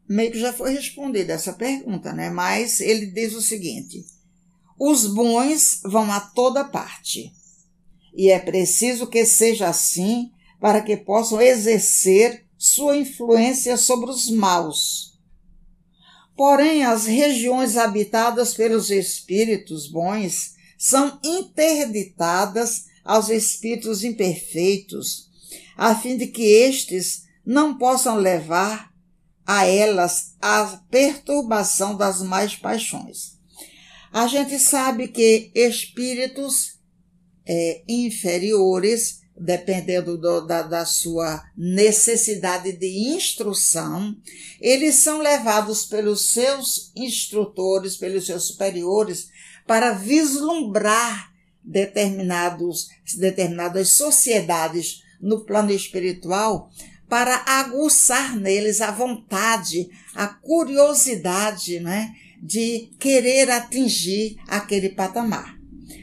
Meio 0.07 0.31
que 0.31 0.39
já 0.39 0.51
foi 0.51 0.73
respondida 0.73 1.33
essa 1.33 1.53
pergunta, 1.53 2.11
né? 2.11 2.29
Mas 2.29 2.81
ele 2.81 3.05
diz 3.05 3.33
o 3.33 3.41
seguinte: 3.41 4.03
os 4.77 5.05
bons 5.05 5.81
vão 5.83 6.11
a 6.11 6.19
toda 6.19 6.63
parte. 6.63 7.31
E 8.15 8.31
é 8.31 8.39
preciso 8.39 9.05
que 9.05 9.23
seja 9.25 9.67
assim 9.67 10.31
para 10.59 10.81
que 10.81 10.97
possam 10.97 11.39
exercer 11.39 12.45
sua 12.57 12.97
influência 12.97 13.77
sobre 13.77 14.09
os 14.09 14.29
maus. 14.29 15.18
Porém, 16.39 16.85
as 16.85 17.05
regiões 17.05 17.75
habitadas 17.75 18.53
pelos 18.53 18.89
espíritos 18.89 19.91
bons 19.91 20.53
são 20.77 21.19
interditadas 21.21 22.85
aos 23.03 23.27
espíritos 23.27 24.05
imperfeitos, 24.05 25.29
a 25.75 25.93
fim 25.93 26.15
de 26.15 26.27
que 26.27 26.43
estes 26.43 27.23
não 27.45 27.77
possam 27.77 28.15
levar 28.15 28.89
a 29.45 29.65
elas 29.65 30.37
a 30.41 30.81
perturbação 30.89 31.97
das 31.97 32.21
mais 32.21 32.55
paixões. 32.55 33.37
A 34.09 34.25
gente 34.25 34.57
sabe 34.59 35.09
que 35.09 35.51
espíritos 35.53 36.79
é, 37.45 37.83
inferiores, 37.85 39.18
dependendo 39.39 40.17
do, 40.17 40.41
da, 40.41 40.61
da 40.63 40.85
sua 40.85 41.43
necessidade 41.55 42.73
de 42.73 43.13
instrução, 43.15 44.15
eles 44.59 44.95
são 44.95 45.21
levados 45.21 45.85
pelos 45.85 46.31
seus 46.31 46.91
instrutores, 46.95 47.95
pelos 47.95 48.25
seus 48.25 48.43
superiores, 48.43 49.29
para 49.65 49.91
vislumbrar 49.91 51.31
determinados, 51.63 52.87
determinadas 53.17 53.91
sociedades 53.91 55.03
no 55.21 55.45
plano 55.45 55.71
espiritual 55.71 56.69
para 57.07 57.43
aguçar 57.45 58.35
neles 58.35 58.81
a 58.81 58.91
vontade, 58.91 59.89
a 60.13 60.27
curiosidade, 60.27 61.79
né, 61.79 62.13
de 62.41 62.91
querer 62.99 63.49
atingir 63.49 64.37
aquele 64.47 64.89
patamar. 64.89 65.58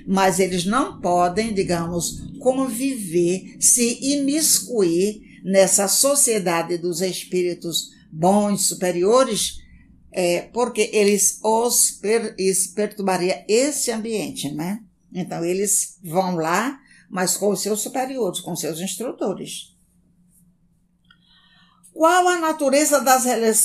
Mas 0.07 0.38
eles 0.38 0.64
não 0.64 1.01
podem, 1.01 1.53
digamos, 1.53 2.31
conviver, 2.38 3.57
se 3.61 3.99
imiscuir 4.01 5.40
nessa 5.42 5.88
sociedade 5.88 6.79
dos 6.79 7.01
espíritos 7.01 7.90
bons, 8.12 8.66
superiores, 8.66 9.59
é, 10.12 10.42
porque 10.42 10.90
eles 10.92 11.40
os 11.42 11.90
per, 11.90 12.35
perturbaria 12.75 13.45
esse 13.49 13.90
ambiente, 13.90 14.51
né? 14.51 14.83
Então, 15.12 15.45
eles 15.45 15.99
vão 16.03 16.37
lá, 16.37 16.79
mas 17.11 17.37
com 17.37 17.51
os 17.51 17.61
seus 17.61 17.81
superiores, 17.81 18.40
com 18.40 18.55
seus 18.55 18.81
instrutores. 18.81 19.77
Qual 21.92 22.29
a 22.29 22.38
natureza 22.38 23.01
das 23.01 23.25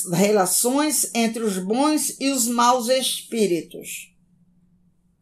relações 0.10 1.12
entre 1.13 1.43
os 1.43 1.58
bons 1.58 2.15
e 2.19 2.30
os 2.30 2.47
maus 2.47 2.88
espíritos? 2.88 4.15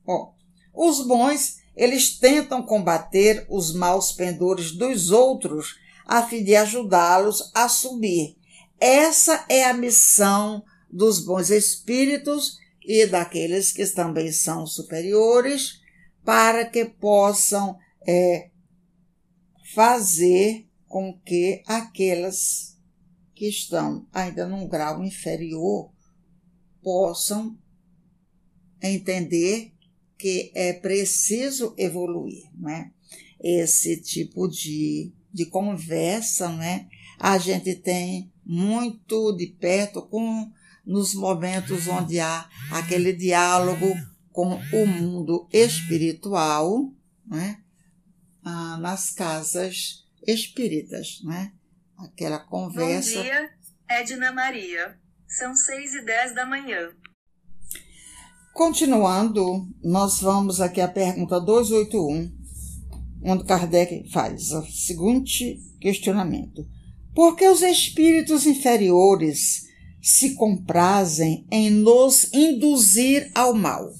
Ó, 0.06 0.34
os 0.82 1.06
bons, 1.06 1.58
eles 1.76 2.18
tentam 2.18 2.64
combater 2.64 3.46
os 3.50 3.74
maus 3.74 4.14
pendores 4.14 4.72
dos 4.72 5.12
outros 5.12 5.76
a 6.06 6.24
fim 6.24 6.42
de 6.42 6.56
ajudá-los 6.56 7.52
a 7.54 7.68
subir. 7.68 8.38
Essa 8.80 9.46
é 9.50 9.66
a 9.66 9.74
missão 9.74 10.64
dos 10.90 11.20
bons 11.20 11.50
espíritos 11.50 12.58
e 12.82 13.06
daqueles 13.06 13.74
que 13.74 13.86
também 13.88 14.32
são 14.32 14.66
superiores 14.66 15.82
para 16.24 16.64
que 16.64 16.86
possam 16.86 17.78
é, 18.08 18.50
fazer 19.76 20.66
com 20.88 21.20
que 21.26 21.62
aquelas 21.68 22.78
que 23.36 23.50
estão 23.50 24.08
ainda 24.14 24.48
num 24.48 24.66
grau 24.66 25.04
inferior 25.04 25.92
possam 26.82 27.58
entender 28.82 29.74
que 30.20 30.52
é 30.54 30.74
preciso 30.74 31.74
evoluir, 31.78 32.44
né? 32.56 32.92
Esse 33.42 34.02
tipo 34.02 34.50
de, 34.50 35.14
de 35.34 35.46
conversa, 35.46 36.50
né? 36.50 36.88
A 37.18 37.38
gente 37.38 37.74
tem 37.76 38.30
muito 38.46 39.32
de 39.32 39.48
perto 39.48 40.02
com 40.02 40.52
nos 40.86 41.14
momentos 41.14 41.88
onde 41.88 42.20
há 42.20 42.50
aquele 42.72 43.14
diálogo 43.14 43.96
com 44.32 44.56
o 44.74 44.88
mundo 44.88 45.48
espiritual 45.54 46.92
né, 47.26 47.62
ah, 48.44 48.78
nas 48.78 49.12
casas 49.12 50.06
espíritas. 50.26 51.22
Né? 51.24 51.54
Aquela 51.98 52.40
conversa. 52.40 53.18
Bom 53.18 53.22
dia, 53.22 53.50
Edna 53.88 54.32
Maria. 54.32 54.98
São 55.28 55.56
seis 55.56 55.94
e 55.94 56.04
dez 56.04 56.34
da 56.34 56.46
manhã. 56.46 56.92
Continuando, 58.54 59.68
nós 59.84 60.20
vamos 60.20 60.60
aqui 60.60 60.82
à 60.82 60.88
pergunta 60.88 61.40
281, 61.40 62.32
onde 63.24 63.46
Kardec 63.46 64.10
faz 64.10 64.52
o 64.52 64.66
seguinte 64.66 65.62
questionamento: 65.80 66.68
Por 67.16 67.36
que 67.36 67.48
os 67.48 67.62
espíritos 67.62 68.46
inferiores 68.46 69.68
se 70.02 70.36
comprazem 70.36 71.46
em 71.52 71.70
nos 71.70 72.34
induzir 72.34 73.32
ao 73.34 73.54
mal? 73.54 73.92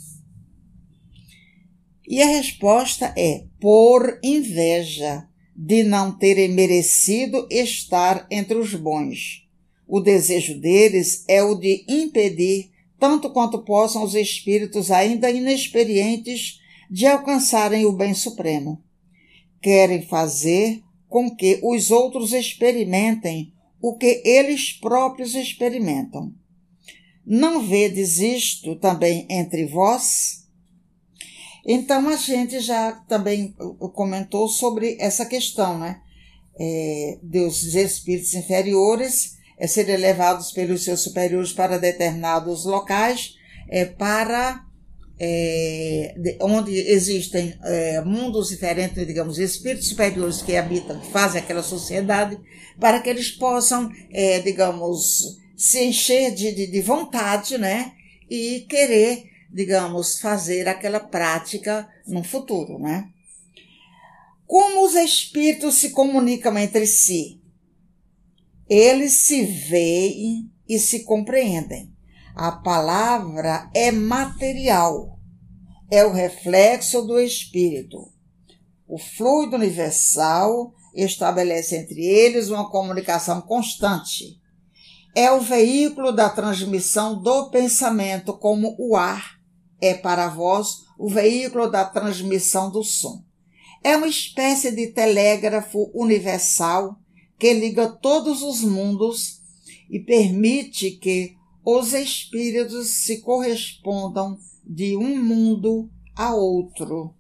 E 2.08 2.22
a 2.22 2.26
resposta 2.26 3.14
é 3.16 3.46
por 3.62 4.20
inveja 4.24 5.28
de 5.56 5.84
não 5.84 6.12
terem 6.12 6.50
merecido 6.50 7.48
estar 7.52 8.26
entre 8.32 8.58
os 8.58 8.74
bons. 8.74 9.46
O 9.88 10.00
desejo 10.00 10.60
deles 10.60 11.24
é 11.28 11.44
o 11.44 11.54
de 11.54 11.86
impedir, 11.88 12.72
tanto 13.00 13.30
quanto 13.32 13.64
possam 13.64 14.04
os 14.04 14.14
espíritos 14.14 14.92
ainda 14.92 15.32
inexperientes, 15.32 16.60
de 16.92 17.06
alcançarem 17.06 17.86
o 17.86 17.92
bem 17.92 18.14
supremo. 18.14 18.84
Querem 19.62 20.02
fazer 20.02 20.84
com 21.08 21.34
que 21.36 21.60
os 21.64 21.92
outros 21.92 22.34
experimentem 22.34 23.54
o 23.82 23.96
que 23.96 24.22
eles 24.26 24.74
próprios 24.74 25.36
experimentam. 25.36 26.34
Não 27.26 27.62
vedes 27.62 28.20
isto 28.20 28.76
também 28.76 29.26
entre 29.30 29.66
vós? 29.66 30.48
Então 31.66 32.10
a 32.10 32.16
gente 32.16 32.60
já 32.60 32.92
também 33.08 33.54
comentou 33.94 34.48
sobre 34.48 34.98
essa 35.00 35.26
questão, 35.26 35.78
né? 35.78 36.02
É, 36.62 37.20
dos 37.24 37.74
espíritos 37.74 38.34
inferiores 38.34 39.39
é, 39.60 39.68
serem 39.68 39.98
levados 39.98 40.52
pelos 40.52 40.84
seus 40.84 41.02
superiores 41.02 41.52
para 41.52 41.78
determinados 41.78 42.66
locais, 42.66 43.36
é, 43.68 43.86
para 43.86 44.64
é, 45.20 46.16
de, 46.18 46.38
onde 46.42 46.72
existem 46.72 47.54
é, 47.64 48.02
mundos 48.02 48.50
diferentes, 48.50 49.06
digamos, 49.06 49.38
espíritos 49.38 49.90
superiores 49.90 50.42
que 50.42 50.56
habitam, 50.56 51.00
que 51.00 51.12
fazem 51.12 51.42
aquela 51.42 51.62
sociedade, 51.62 52.40
para 52.80 53.02
que 53.02 53.10
eles 53.10 53.30
possam, 53.30 53.92
é, 54.12 54.40
digamos, 54.40 55.38
se 55.58 55.84
encher 55.84 56.34
de, 56.34 56.54
de, 56.54 56.68
de 56.68 56.82
vontade, 56.82 57.58
né? 57.58 57.92
E 58.30 58.66
querer, 58.70 59.26
digamos, 59.52 60.20
fazer 60.20 60.70
aquela 60.70 61.02
prática 61.02 61.88
no 62.08 62.24
futuro, 62.24 62.80
né? 62.80 63.10
Como 64.48 64.86
os 64.86 64.96
espíritos 64.96 65.76
se 65.76 65.90
comunicam 65.90 66.58
entre 66.58 66.88
si? 66.88 67.39
Eles 68.70 69.24
se 69.24 69.44
veem 69.44 70.52
e 70.68 70.78
se 70.78 71.04
compreendem. 71.04 71.92
A 72.36 72.52
palavra 72.52 73.70
é 73.74 73.92
material, 73.92 75.18
é 75.90 76.06
o 76.06 76.14
reflexo 76.14 77.02
do 77.02 77.20
espírito. 77.20 77.98
O 78.88 78.98
fluido 79.00 79.56
universal 79.56 80.72
estabelece 80.96 81.76
entre 81.76 82.06
eles 82.06 82.50
uma 82.50 82.70
comunicação 82.70 83.42
constante. 83.42 84.40
É 85.16 85.32
o 85.32 85.42
veículo 85.42 86.12
da 86.12 86.30
transmissão 86.30 87.22
do 87.22 87.50
pensamento, 87.50 88.38
como 88.38 88.76
o 88.78 88.96
ar 88.96 89.40
é 89.82 89.94
para 89.94 90.26
a 90.26 90.30
voz 90.30 90.84
o 90.98 91.10
veículo 91.10 91.72
da 91.72 91.86
transmissão 91.86 92.70
do 92.70 92.84
som. 92.84 93.24
É 93.84 93.96
uma 93.96 94.08
espécie 94.08 94.72
de 94.72 94.88
telégrafo 94.88 95.90
universal 95.94 96.96
que 97.40 97.54
liga 97.54 97.88
todos 97.88 98.44
os 98.44 98.62
mundos 98.62 99.42
e 99.90 100.00
permite 100.00 100.92
que 100.92 101.38
os 101.66 101.94
espíritos 101.94 102.90
se 102.90 103.22
correspondam 103.22 104.38
de 104.64 104.98
um 104.98 105.24
mundo 105.24 105.90
a 106.16 106.36
outro. 106.36 107.16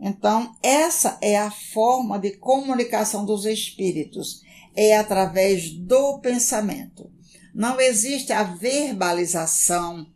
Então, 0.00 0.54
essa 0.62 1.18
é 1.20 1.36
a 1.38 1.50
forma 1.50 2.18
de 2.18 2.32
comunicação 2.32 3.24
dos 3.24 3.46
espíritos, 3.46 4.42
é 4.74 4.96
através 4.96 5.70
do 5.70 6.18
pensamento. 6.18 7.10
Não 7.54 7.80
existe 7.80 8.32
a 8.32 8.42
verbalização 8.42 10.06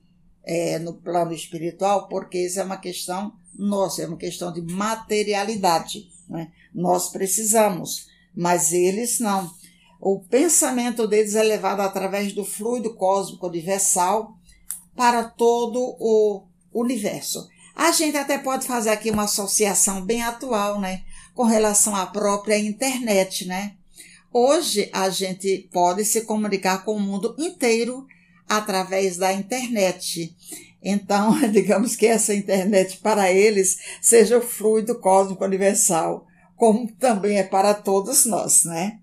é, 0.44 0.78
no 0.78 0.94
plano 0.94 1.32
espiritual, 1.32 2.08
porque 2.08 2.46
isso 2.46 2.60
é 2.60 2.64
uma 2.64 2.76
questão 2.76 3.32
nossa, 3.54 4.02
é 4.02 4.06
uma 4.06 4.16
questão 4.16 4.52
de 4.52 4.60
materialidade. 4.62 6.10
Né? 6.28 6.50
Nós 6.74 7.10
precisamos, 7.10 8.08
mas 8.34 8.72
eles 8.72 9.18
não. 9.18 9.50
O 10.00 10.18
pensamento 10.18 11.06
deles 11.06 11.34
é 11.34 11.42
levado 11.42 11.80
através 11.80 12.32
do 12.32 12.44
fluido 12.44 12.94
cósmico 12.94 13.46
universal 13.46 14.36
para 14.96 15.24
todo 15.24 15.96
o 15.98 16.44
universo. 16.72 17.48
A 17.74 17.90
gente 17.92 18.16
até 18.16 18.36
pode 18.38 18.66
fazer 18.66 18.90
aqui 18.90 19.10
uma 19.10 19.24
associação 19.24 20.02
bem 20.02 20.22
atual, 20.22 20.80
né? 20.80 21.02
Com 21.34 21.44
relação 21.44 21.94
à 21.94 22.04
própria 22.04 22.58
internet, 22.58 23.46
né? 23.46 23.74
Hoje 24.32 24.88
a 24.92 25.08
gente 25.08 25.68
pode 25.72 26.04
se 26.04 26.22
comunicar 26.22 26.84
com 26.84 26.96
o 26.96 27.00
mundo 27.00 27.34
inteiro 27.38 28.06
através 28.48 29.16
da 29.16 29.32
internet. 29.32 30.34
Então, 30.82 31.38
digamos 31.52 31.94
que 31.96 32.06
essa 32.06 32.34
internet 32.34 32.98
para 32.98 33.30
eles 33.30 33.78
seja 34.00 34.38
o 34.38 34.42
fluido 34.42 34.98
cósmico 34.98 35.44
universal, 35.44 36.26
como 36.62 36.86
também 36.92 37.38
é 37.38 37.42
para 37.42 37.74
todos 37.74 38.24
nós, 38.24 38.62
né? 38.62 39.00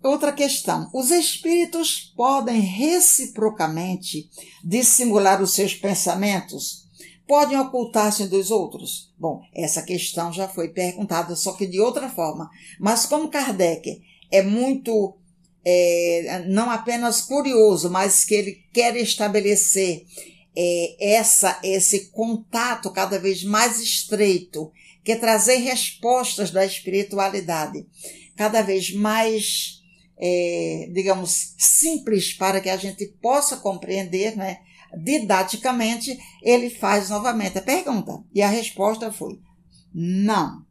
Outra 0.00 0.32
questão: 0.32 0.88
os 0.94 1.10
espíritos 1.10 2.12
podem 2.16 2.60
reciprocamente 2.60 4.30
dissimular 4.62 5.42
os 5.42 5.52
seus 5.52 5.74
pensamentos? 5.74 6.84
Podem 7.26 7.58
ocultar-se 7.58 8.28
dos 8.28 8.52
outros? 8.52 9.12
Bom, 9.18 9.42
essa 9.52 9.82
questão 9.82 10.32
já 10.32 10.46
foi 10.46 10.68
perguntada, 10.68 11.34
só 11.34 11.54
que 11.54 11.66
de 11.66 11.80
outra 11.80 12.08
forma. 12.08 12.48
Mas 12.78 13.04
como 13.04 13.28
Kardec 13.28 14.00
é 14.30 14.40
muito, 14.40 15.16
é, 15.64 16.44
não 16.46 16.70
apenas 16.70 17.20
curioso, 17.20 17.90
mas 17.90 18.24
que 18.24 18.34
ele 18.36 18.62
quer 18.72 18.94
estabelecer 18.94 20.06
é, 20.56 21.14
essa, 21.16 21.58
esse 21.64 22.10
contato 22.10 22.92
cada 22.92 23.18
vez 23.18 23.42
mais 23.42 23.80
estreito, 23.80 24.70
que 25.04 25.12
é 25.12 25.16
trazer 25.16 25.56
respostas 25.56 26.50
da 26.50 26.64
espiritualidade 26.64 27.86
cada 28.34 28.62
vez 28.62 28.90
mais 28.90 29.84
é, 30.16 30.88
digamos, 30.92 31.54
simples 31.58 32.32
para 32.32 32.60
que 32.60 32.68
a 32.68 32.76
gente 32.76 33.06
possa 33.20 33.56
compreender, 33.56 34.36
né? 34.36 34.58
Didaticamente, 35.02 36.16
ele 36.40 36.70
faz 36.70 37.10
novamente 37.10 37.58
a 37.58 37.62
pergunta. 37.62 38.22
E 38.32 38.40
a 38.40 38.48
resposta 38.48 39.12
foi: 39.12 39.40
não. 39.92 40.64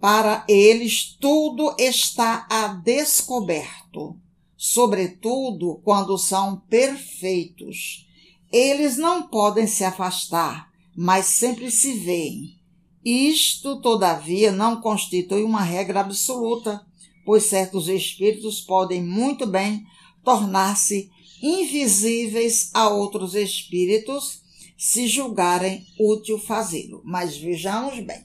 Para 0.00 0.44
eles, 0.48 1.16
tudo 1.20 1.76
está 1.78 2.44
a 2.50 2.68
descoberto, 2.68 4.18
sobretudo 4.56 5.80
quando 5.84 6.18
são 6.18 6.56
perfeitos. 6.68 8.08
Eles 8.50 8.96
não 8.96 9.28
podem 9.28 9.66
se 9.66 9.84
afastar, 9.84 10.68
mas 10.96 11.26
sempre 11.26 11.70
se 11.70 11.92
veem. 12.00 12.60
Isto, 13.04 13.80
todavia, 13.80 14.52
não 14.52 14.80
constitui 14.80 15.42
uma 15.42 15.62
regra 15.62 16.00
absoluta, 16.00 16.84
pois 17.24 17.44
certos 17.44 17.88
espíritos 17.88 18.60
podem 18.60 19.02
muito 19.02 19.46
bem 19.46 19.84
tornar-se 20.24 21.10
invisíveis 21.42 22.70
a 22.72 22.88
outros 22.88 23.34
espíritos 23.34 24.42
se 24.78 25.06
julgarem 25.06 25.86
útil 25.98 26.38
fazê-lo. 26.38 27.02
Mas 27.04 27.36
vejamos 27.36 27.98
bem, 28.00 28.24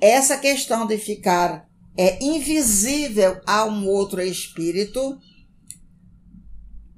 essa 0.00 0.38
questão 0.38 0.86
de 0.86 0.96
ficar 0.96 1.68
é 1.96 2.22
invisível 2.24 3.40
a 3.46 3.66
um 3.66 3.86
outro 3.86 4.22
espírito 4.22 5.18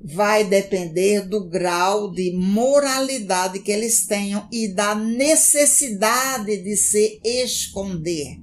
vai 0.04 0.44
depender 0.44 1.22
do 1.22 1.48
grau 1.48 2.10
de 2.10 2.32
moralidade 2.32 3.60
que 3.60 3.70
eles 3.70 4.06
tenham 4.06 4.48
e 4.50 4.68
da 4.68 4.94
necessidade 4.94 6.56
de 6.56 6.76
se 6.76 7.20
esconder, 7.24 8.40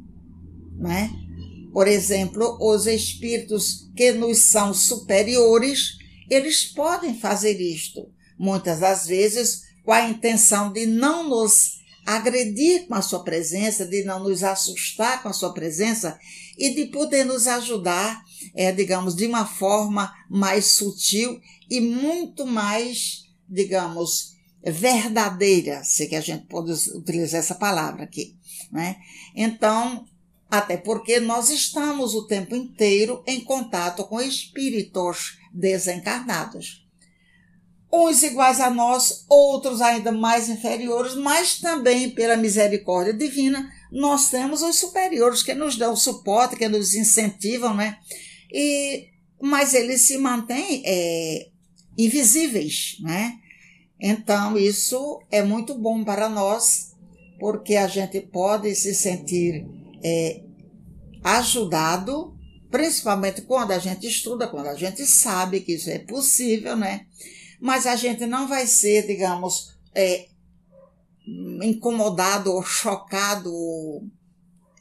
né? 0.78 1.12
Por 1.74 1.88
exemplo, 1.88 2.58
os 2.62 2.88
espíritos 2.88 3.90
que 3.96 4.12
nos 4.12 4.40
são 4.40 4.74
superiores, 4.74 5.98
eles 6.30 6.66
podem 6.66 7.20
fazer 7.20 7.60
isto, 7.60 8.10
muitas 8.38 8.80
das 8.80 9.06
vezes 9.06 9.62
com 9.84 9.92
a 9.92 10.10
intenção 10.10 10.72
de 10.72 10.86
não 10.86 11.28
nos 11.28 11.80
agredir 12.06 12.88
com 12.88 12.96
a 12.96 13.02
sua 13.02 13.24
presença, 13.24 13.86
de 13.86 14.04
não 14.04 14.24
nos 14.24 14.44
assustar 14.44 15.22
com 15.22 15.30
a 15.30 15.34
sua 15.34 15.54
presença 15.54 16.18
e 16.58 16.74
de 16.74 16.86
poder 16.88 17.24
nos 17.24 17.48
ajudar, 17.48 18.24
é, 18.56 18.72
digamos, 18.72 19.16
de 19.16 19.26
uma 19.26 19.46
forma 19.46 20.14
mais 20.30 20.66
sutil 20.66 21.40
e 21.70 21.80
muito 21.80 22.46
mais, 22.46 23.24
digamos, 23.48 24.36
verdadeira, 24.64 25.84
se 25.84 26.08
que 26.08 26.16
a 26.16 26.22
gente 26.22 26.46
pode 26.48 26.72
utilizar 26.96 27.40
essa 27.40 27.56
palavra 27.56 28.04
aqui, 28.04 28.36
né? 28.72 28.98
Então, 29.36 30.06
até 30.50 30.78
porque 30.78 31.20
nós 31.20 31.50
estamos 31.50 32.14
o 32.14 32.26
tempo 32.26 32.56
inteiro 32.56 33.24
em 33.26 33.40
contato 33.40 34.04
com 34.06 34.20
espíritos 34.20 35.38
desencarnados. 35.54 36.86
Uns 37.92 38.22
iguais 38.22 38.60
a 38.60 38.70
nós, 38.70 39.26
outros 39.28 39.82
ainda 39.82 40.12
mais 40.12 40.48
inferiores, 40.48 41.16
mas 41.16 41.60
também 41.60 42.10
pela 42.12 42.38
misericórdia 42.38 43.14
divina, 43.14 43.72
nós 43.92 44.30
temos 44.30 44.62
os 44.62 44.76
superiores 44.76 45.42
que 45.42 45.56
nos 45.56 45.76
dão 45.76 45.96
suporte, 45.96 46.56
que 46.56 46.68
nos 46.68 46.94
incentivam, 46.94 47.74
né? 47.74 47.98
E, 48.52 49.10
mas 49.42 49.74
eles 49.74 50.02
se 50.02 50.18
mantêm 50.18 50.84
é, 50.86 51.50
invisíveis, 51.98 52.98
né? 53.02 53.38
Então, 54.00 54.58
isso 54.58 55.22
é 55.30 55.44
muito 55.44 55.76
bom 55.76 56.04
para 56.04 56.30
nós 56.30 56.90
porque 57.40 57.76
a 57.76 57.88
gente 57.88 58.20
pode 58.20 58.76
se 58.76 58.94
sentir 58.94 59.66
é, 60.04 60.42
ajudado, 61.24 62.38
principalmente 62.70 63.42
quando 63.42 63.72
a 63.72 63.80
gente 63.80 64.08
estuda, 64.08 64.48
quando 64.48 64.68
a 64.68 64.76
gente 64.76 65.06
sabe 65.06 65.62
que 65.62 65.74
isso 65.74 65.90
é 65.90 66.00
possível, 66.00 66.76
né? 66.76 67.06
Mas 67.60 67.86
a 67.86 67.96
gente 67.96 68.26
não 68.26 68.48
vai 68.48 68.68
ser, 68.68 69.08
digamos, 69.08 69.78
é, 69.96 70.28
incomodado 71.62 72.52
ou 72.52 72.64
chocado 72.64 73.52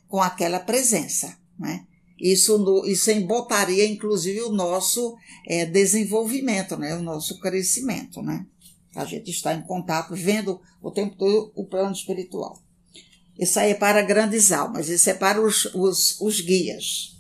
com 0.09 0.23
aquela 0.23 0.61
presença, 0.61 1.37
né? 1.59 1.87
Isso, 2.21 2.85
isso 2.87 3.11
embotaria, 3.11 3.87
inclusive, 3.87 4.41
o 4.43 4.53
nosso 4.53 5.17
é, 5.47 5.65
desenvolvimento, 5.65 6.77
né? 6.77 6.97
o 6.97 7.03
nosso 7.03 7.39
crescimento. 7.39 8.21
Né? 8.21 8.45
A 8.95 9.05
gente 9.05 9.31
está 9.31 9.55
em 9.55 9.63
contato, 9.63 10.15
vendo 10.15 10.61
o 10.83 10.91
tempo 10.91 11.17
todo 11.17 11.53
o 11.55 11.65
plano 11.65 11.93
espiritual. 11.93 12.61
Isso 13.39 13.61
aí 13.61 13.71
é 13.71 13.75
para 13.75 14.03
grandes 14.03 14.51
almas, 14.51 14.89
isso 14.89 15.09
é 15.09 15.15
para 15.15 15.41
os, 15.41 15.67
os, 15.67 16.21
os 16.21 16.41
guias. 16.41 17.17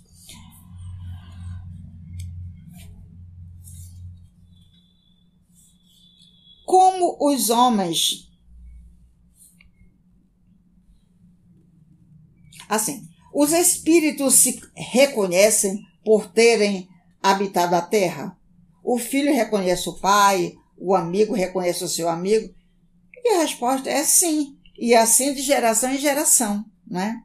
Como 6.64 7.16
os 7.20 7.48
homens. 7.50 8.28
Assim, 12.68 13.08
os 13.40 13.53
espíritos 13.53 14.35
se 14.35 14.61
reconhecem 14.74 15.81
por 16.05 16.27
terem 16.27 16.88
habitado 17.22 17.77
a 17.77 17.81
terra. 17.81 18.37
O 18.83 18.98
filho 18.98 19.33
reconhece 19.33 19.88
o 19.88 19.92
pai, 20.01 20.57
o 20.77 20.92
amigo 20.92 21.35
reconhece 21.35 21.85
o 21.85 21.88
seu 21.88 22.09
amigo. 22.09 22.53
E 23.14 23.29
a 23.35 23.42
resposta 23.42 23.88
é 23.88 24.03
sim, 24.03 24.59
e 24.77 24.92
assim 24.92 25.33
de 25.35 25.42
geração 25.42 25.92
em 25.92 25.98
geração, 25.98 26.64
né? 26.85 27.22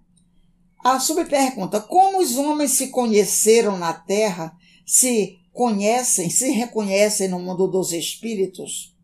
A 0.84 0.99
subpergunta: 0.99 1.82
como 1.82 2.19
os 2.19 2.38
homens 2.38 2.73
se 2.73 2.89
conheceram 2.89 3.76
na 3.76 3.91
terra, 3.91 4.56
se 4.86 5.39
conhecem, 5.52 6.30
se 6.30 6.52
reconhecem 6.52 7.28
no 7.28 7.39
mundo 7.39 7.67
dos 7.67 7.91
espíritos? 7.91 8.95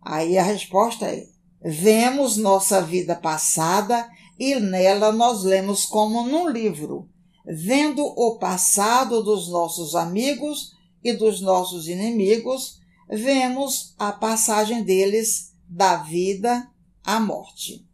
Aí 0.00 0.38
a 0.38 0.42
resposta 0.42 1.04
é: 1.04 1.26
vemos 1.60 2.38
nossa 2.38 2.80
vida 2.80 3.14
passada 3.14 4.08
e 4.38 4.54
nela 4.60 5.10
nós 5.10 5.42
lemos 5.42 5.84
como 5.84 6.22
num 6.22 6.48
livro, 6.48 7.08
vendo 7.44 8.02
o 8.02 8.38
passado 8.38 9.22
dos 9.22 9.48
nossos 9.48 9.94
amigos 9.94 10.72
e 11.02 11.12
dos 11.12 11.40
nossos 11.40 11.88
inimigos, 11.88 12.78
vemos 13.08 13.94
a 13.98 14.12
passagem 14.12 14.82
deles 14.82 15.54
da 15.68 15.96
vida 15.96 16.70
à 17.02 17.18
morte. 17.18 17.84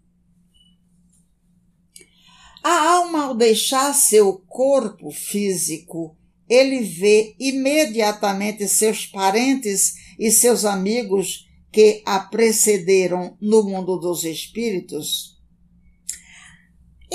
A 2.63 2.95
alma, 2.95 3.27
ao 3.27 3.35
deixar 3.35 3.95
seu 3.95 4.39
corpo 4.49 5.11
físico, 5.11 6.17
ele 6.49 6.81
vê 6.81 7.35
imediatamente 7.39 8.67
seus 8.69 9.07
parentes 9.07 9.95
e 10.19 10.31
seus 10.31 10.65
amigos 10.65 11.47
que 11.71 12.03
a 12.07 12.19
precederam 12.21 13.37
no 13.41 13.63
mundo 13.63 13.99
dos 13.99 14.25
espíritos 14.25 15.35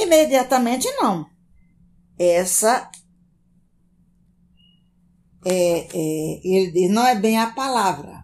Imediatamente 0.02 0.90
não. 0.94 1.26
Essa 2.18 2.90
é, 5.46 5.88
é, 5.94 6.40
ele 6.44 6.90
não 6.90 7.06
é 7.06 7.16
bem 7.16 7.38
a 7.38 7.52
palavra, 7.52 8.24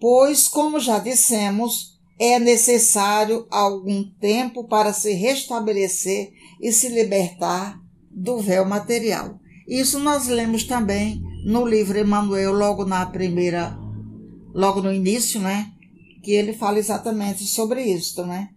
pois, 0.00 0.48
como 0.48 0.78
já 0.78 0.98
dissemos, 0.98 1.98
é 2.18 2.38
necessário 2.38 3.46
algum 3.50 4.04
tempo 4.20 4.64
para 4.68 4.92
se 4.92 5.12
restabelecer 5.12 6.32
e 6.60 6.72
se 6.72 6.88
libertar 6.88 7.78
do 8.10 8.38
véu 8.38 8.64
material. 8.64 9.38
Isso 9.66 9.98
nós 9.98 10.26
lemos 10.28 10.64
também 10.64 11.20
no 11.44 11.66
livro 11.66 11.98
Emmanuel, 11.98 12.52
logo 12.52 12.84
na 12.84 13.04
primeira, 13.06 13.76
logo 14.54 14.80
no 14.80 14.92
início, 14.92 15.40
né? 15.40 15.72
Que 16.22 16.32
ele 16.32 16.52
fala 16.52 16.78
exatamente 16.78 17.44
sobre 17.44 17.82
isso, 17.82 18.24
né? 18.24 18.53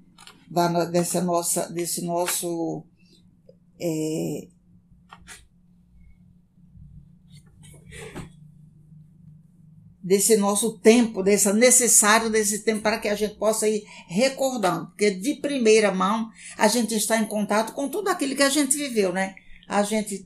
Dessa 0.91 1.21
nossa, 1.21 1.69
desse 1.69 2.01
nosso 2.03 2.85
é, 3.79 4.47
desse 10.07 10.37
nosso 10.37 10.79
tempo, 10.79 11.21
desse 11.21 11.51
necessário 11.51 12.29
desse 12.29 12.63
tempo 12.63 12.81
para 12.81 12.97
que 12.97 13.09
a 13.09 13.15
gente 13.15 13.35
possa 13.35 13.67
ir 13.67 13.83
recordando, 14.07 14.87
porque 14.87 15.11
de 15.11 15.35
primeira 15.35 15.91
mão 15.91 16.29
a 16.57 16.69
gente 16.69 16.95
está 16.95 17.17
em 17.17 17.25
contato 17.25 17.73
com 17.73 17.89
tudo 17.89 18.07
aquilo 18.07 18.33
que 18.33 18.43
a 18.43 18.49
gente 18.49 18.77
viveu, 18.77 19.11
né? 19.11 19.35
A 19.67 19.83
gente 19.83 20.25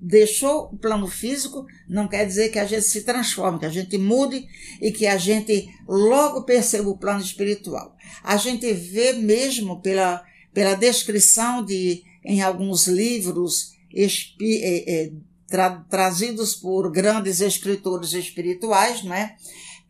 deixou 0.00 0.70
o 0.72 0.76
plano 0.76 1.06
físico, 1.06 1.66
não 1.88 2.06
quer 2.06 2.26
dizer 2.26 2.50
que 2.50 2.58
a 2.58 2.64
gente 2.64 2.82
se 2.82 3.02
transforme, 3.02 3.58
que 3.58 3.66
a 3.66 3.70
gente 3.70 3.98
mude 3.98 4.46
e 4.80 4.92
que 4.92 5.06
a 5.06 5.16
gente 5.16 5.68
logo 5.88 6.42
perceba 6.42 6.88
o 6.88 6.98
plano 6.98 7.20
espiritual. 7.20 7.96
A 8.22 8.36
gente 8.36 8.72
vê 8.72 9.12
mesmo 9.12 9.80
pela, 9.80 10.24
pela 10.54 10.74
descrição 10.74 11.64
de 11.64 12.02
em 12.24 12.42
alguns 12.42 12.86
livros 12.86 13.72
espi, 13.92 14.60
é, 14.62 14.92
é, 14.92 15.12
tra, 15.46 15.84
trazidos 15.88 16.54
por 16.54 16.90
grandes 16.90 17.40
escritores 17.40 18.12
espirituais, 18.12 19.02
não 19.02 19.14
é? 19.14 19.36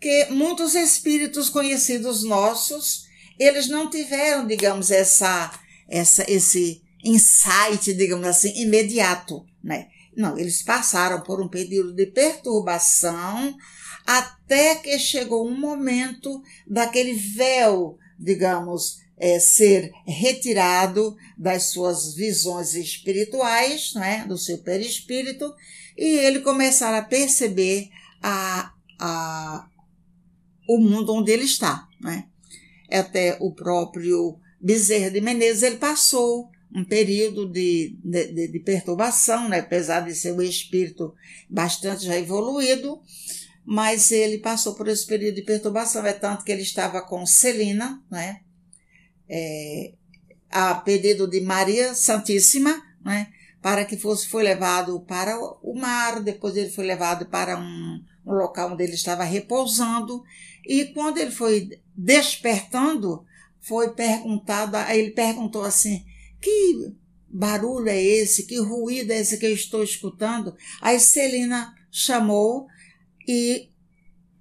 que 0.00 0.26
muitos 0.30 0.74
espíritos 0.74 1.48
conhecidos 1.48 2.22
nossos, 2.22 3.06
eles 3.38 3.68
não 3.68 3.90
tiveram, 3.90 4.46
digamos, 4.46 4.90
essa, 4.90 5.52
essa, 5.88 6.24
esse 6.30 6.82
insight, 7.04 7.92
digamos 7.94 8.26
assim, 8.26 8.52
imediato, 8.60 9.44
né? 9.62 9.88
Não, 10.18 10.36
eles 10.36 10.62
passaram 10.62 11.20
por 11.20 11.40
um 11.40 11.46
período 11.46 11.94
de 11.94 12.04
perturbação 12.06 13.56
até 14.04 14.74
que 14.74 14.98
chegou 14.98 15.46
um 15.46 15.56
momento 15.56 16.42
daquele 16.66 17.14
véu, 17.14 17.96
digamos, 18.18 18.98
é, 19.16 19.38
ser 19.38 19.92
retirado 20.04 21.16
das 21.38 21.70
suas 21.70 22.16
visões 22.16 22.74
espirituais, 22.74 23.92
né, 23.94 24.24
do 24.26 24.36
seu 24.36 24.58
perispírito, 24.58 25.54
e 25.96 26.18
ele 26.18 26.40
começar 26.40 26.98
a 26.98 27.02
perceber 27.02 27.88
a, 28.20 28.72
a, 28.98 29.68
o 30.68 30.78
mundo 30.78 31.14
onde 31.14 31.30
ele 31.30 31.44
está. 31.44 31.86
Né? 32.00 32.26
Até 32.90 33.36
o 33.38 33.52
próprio 33.52 34.36
Bezerra 34.60 35.12
de 35.12 35.20
Menezes 35.20 35.62
ele 35.62 35.76
passou 35.76 36.50
um 36.74 36.84
período 36.84 37.50
de, 37.50 37.98
de, 38.04 38.48
de, 38.48 38.60
perturbação, 38.60 39.48
né? 39.48 39.60
apesar 39.60 40.00
de 40.00 40.14
ser 40.14 40.32
um 40.32 40.42
espírito 40.42 41.14
bastante 41.48 42.04
já 42.04 42.16
evoluído, 42.16 43.00
mas 43.64 44.10
ele 44.10 44.38
passou 44.38 44.74
por 44.74 44.88
esse 44.88 45.06
período 45.06 45.36
de 45.36 45.42
perturbação, 45.42 46.04
é 46.06 46.12
tanto 46.12 46.44
que 46.44 46.52
ele 46.52 46.62
estava 46.62 47.02
com 47.02 47.24
Celina, 47.26 48.02
né? 48.10 48.40
É, 49.28 49.92
a 50.50 50.74
pedido 50.74 51.28
de 51.28 51.40
Maria 51.40 51.94
Santíssima, 51.94 52.82
né? 53.04 53.28
para 53.60 53.84
que 53.84 53.96
fosse 53.96 54.28
foi 54.28 54.42
levado 54.42 55.00
para 55.00 55.38
o 55.62 55.74
mar, 55.74 56.22
depois 56.22 56.56
ele 56.56 56.70
foi 56.70 56.86
levado 56.86 57.26
para 57.26 57.58
um, 57.58 58.02
um 58.24 58.32
local 58.32 58.72
onde 58.72 58.84
ele 58.84 58.94
estava 58.94 59.24
repousando, 59.24 60.22
e 60.66 60.86
quando 60.86 61.18
ele 61.18 61.30
foi 61.30 61.68
despertando, 61.94 63.24
foi 63.60 63.90
perguntado, 63.90 64.76
ele 64.90 65.10
perguntou 65.10 65.64
assim, 65.64 66.06
que 66.40 66.92
barulho 67.28 67.88
é 67.88 68.02
esse? 68.02 68.46
Que 68.46 68.58
ruído 68.58 69.12
é 69.12 69.20
esse 69.20 69.38
que 69.38 69.46
eu 69.46 69.52
estou 69.52 69.82
escutando? 69.82 70.54
Aí 70.80 70.98
Celina 70.98 71.74
chamou 71.90 72.66
e 73.26 73.68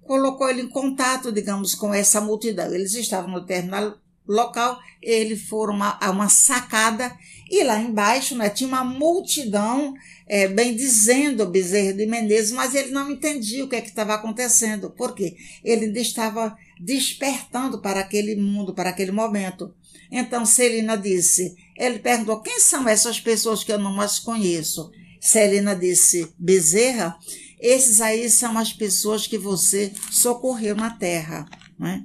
colocou 0.02 0.48
ele 0.48 0.62
em 0.62 0.68
contato, 0.68 1.30
digamos, 1.30 1.74
com 1.74 1.92
essa 1.92 2.20
multidão. 2.20 2.74
Eles 2.74 2.94
estavam 2.94 3.30
no 3.30 3.44
terminal 3.44 3.98
local, 4.26 4.78
eles 5.02 5.42
foram 5.42 5.82
a 5.82 6.10
uma 6.10 6.28
sacada 6.28 7.16
e 7.50 7.64
lá 7.64 7.80
embaixo 7.80 8.36
né, 8.36 8.50
tinha 8.50 8.68
uma 8.68 8.84
multidão 8.84 9.94
é, 10.26 10.46
bem 10.46 10.76
dizendo 10.76 11.46
Bezerra 11.46 11.94
de 11.94 12.04
Menezes, 12.04 12.52
mas 12.52 12.74
ele 12.74 12.90
não 12.90 13.10
entendia 13.10 13.64
o 13.64 13.68
que 13.68 13.76
é 13.76 13.82
estava 13.82 14.14
acontecendo. 14.14 14.90
Por 14.90 15.14
quê? 15.14 15.34
Ele 15.64 15.86
ainda 15.86 15.98
estava 15.98 16.56
despertando 16.78 17.80
para 17.80 18.00
aquele 18.00 18.36
mundo, 18.36 18.74
para 18.74 18.90
aquele 18.90 19.12
momento. 19.12 19.74
Então 20.10 20.46
Celina 20.46 20.96
disse, 20.96 21.54
ele 21.76 21.98
perguntou, 21.98 22.40
quem 22.40 22.60
são 22.60 22.88
essas 22.88 23.20
pessoas 23.20 23.62
que 23.62 23.72
eu 23.72 23.78
não 23.78 24.00
as 24.00 24.18
conheço? 24.18 24.90
Celina 25.20 25.74
disse, 25.74 26.32
Bezerra, 26.38 27.16
esses 27.60 28.00
aí 28.00 28.30
são 28.30 28.56
as 28.56 28.72
pessoas 28.72 29.26
que 29.26 29.36
você 29.36 29.92
socorreu 30.10 30.74
na 30.74 30.90
terra. 30.90 31.48
Né? 31.78 32.04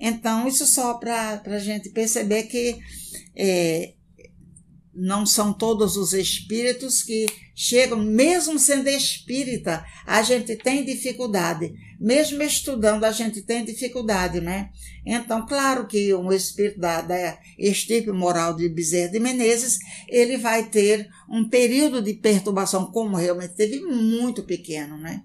Então, 0.00 0.46
isso 0.48 0.66
só 0.66 0.94
para 0.94 1.42
a 1.44 1.58
gente 1.58 1.90
perceber 1.90 2.44
que 2.44 2.78
é, 3.36 3.94
não 4.94 5.26
são 5.26 5.52
todos 5.52 5.96
os 5.96 6.12
espíritos 6.12 7.02
que 7.02 7.26
chegam, 7.54 7.98
mesmo 7.98 8.58
sendo 8.58 8.88
espírita, 8.88 9.84
a 10.06 10.22
gente 10.22 10.56
tem 10.56 10.84
dificuldade. 10.84 11.74
Mesmo 12.00 12.42
estudando, 12.42 13.04
a 13.04 13.12
gente 13.12 13.42
tem 13.42 13.64
dificuldade, 13.64 14.40
né? 14.40 14.70
Então, 15.04 15.46
claro 15.46 15.86
que 15.86 16.14
um 16.14 16.32
espírito 16.32 16.78
da, 16.78 17.00
da 17.00 17.38
estipe 17.58 18.10
moral 18.12 18.54
de 18.54 18.68
Bezerra 18.68 19.12
de 19.12 19.20
Menezes, 19.20 19.78
ele 20.08 20.36
vai 20.36 20.68
ter 20.68 21.08
um 21.28 21.48
período 21.48 22.00
de 22.00 22.14
perturbação, 22.14 22.86
como 22.86 23.16
realmente 23.16 23.54
teve, 23.54 23.80
muito 23.80 24.42
pequeno, 24.42 24.96
né? 24.98 25.22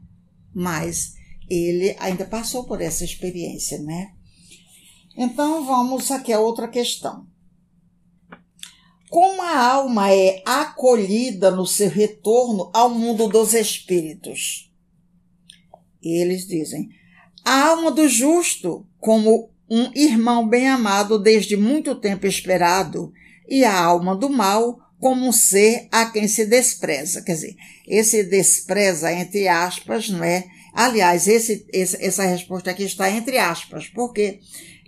Mas 0.54 1.14
ele 1.50 1.96
ainda 2.00 2.26
passou 2.26 2.66
por 2.66 2.82
essa 2.82 3.04
experiência, 3.04 3.80
né? 3.80 4.14
Então, 5.18 5.66
vamos 5.66 6.10
aqui 6.12 6.32
a 6.32 6.40
outra 6.40 6.68
questão. 6.68 7.29
Como 9.10 9.42
a 9.42 9.58
alma 9.58 10.14
é 10.14 10.42
acolhida 10.46 11.50
no 11.50 11.66
seu 11.66 11.90
retorno 11.90 12.70
ao 12.74 12.90
mundo 12.90 13.28
dos 13.28 13.54
espíritos? 13.54 14.72
Eles 16.02 16.48
dizem: 16.48 16.90
a 17.44 17.70
alma 17.70 17.92
do 17.92 18.08
justo, 18.08 18.86
como 19.00 19.50
um 19.70 19.92
irmão 19.96 20.48
bem 20.48 20.68
amado 20.68 21.18
desde 21.18 21.58
muito 21.58 21.96
tempo 21.96 22.28
esperado, 22.28 23.12
e 23.48 23.64
a 23.64 23.76
alma 23.76 24.16
do 24.16 24.30
mal, 24.30 24.80
como 25.00 25.28
um 25.28 25.32
ser 25.32 25.88
a 25.92 26.06
quem 26.06 26.28
se 26.28 26.46
despreza. 26.46 27.24
Quer 27.24 27.34
dizer, 27.34 27.56
esse 27.88 28.24
despreza, 28.24 29.12
entre 29.12 29.48
aspas, 29.48 30.10
não 30.10 30.24
é? 30.24 30.46
Aliás, 30.74 31.28
esse, 31.28 31.66
esse, 31.74 32.04
essa 32.04 32.24
resposta 32.24 32.70
aqui 32.70 32.84
está 32.84 33.10
entre 33.10 33.38
aspas, 33.38 33.88
porque 33.88 34.40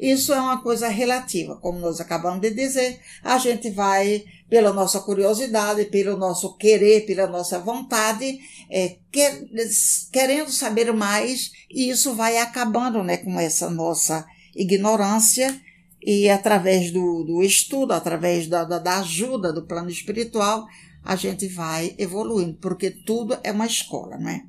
isso 0.01 0.33
é 0.33 0.41
uma 0.41 0.63
coisa 0.63 0.87
relativa, 0.87 1.57
como 1.57 1.77
nós 1.77 2.01
acabamos 2.01 2.41
de 2.41 2.49
dizer. 2.49 2.99
A 3.23 3.37
gente 3.37 3.69
vai, 3.69 4.25
pela 4.49 4.73
nossa 4.73 4.99
curiosidade, 4.99 5.85
pelo 5.85 6.17
nosso 6.17 6.57
querer, 6.57 7.05
pela 7.05 7.27
nossa 7.27 7.59
vontade, 7.59 8.39
é, 8.67 8.97
quer, 9.11 9.43
querendo 10.11 10.49
saber 10.49 10.91
mais, 10.91 11.51
e 11.69 11.91
isso 11.91 12.15
vai 12.15 12.39
acabando 12.39 13.03
né, 13.03 13.17
com 13.17 13.39
essa 13.39 13.69
nossa 13.69 14.25
ignorância. 14.55 15.61
E 16.03 16.27
através 16.27 16.89
do, 16.89 17.23
do 17.23 17.43
estudo, 17.43 17.91
através 17.93 18.47
da, 18.47 18.63
da, 18.63 18.79
da 18.79 18.97
ajuda 19.01 19.53
do 19.53 19.67
plano 19.67 19.91
espiritual, 19.91 20.65
a 21.05 21.15
gente 21.15 21.47
vai 21.47 21.93
evoluindo, 21.99 22.57
porque 22.59 22.89
tudo 22.89 23.37
é 23.43 23.51
uma 23.51 23.67
escola, 23.67 24.17
né? 24.17 24.47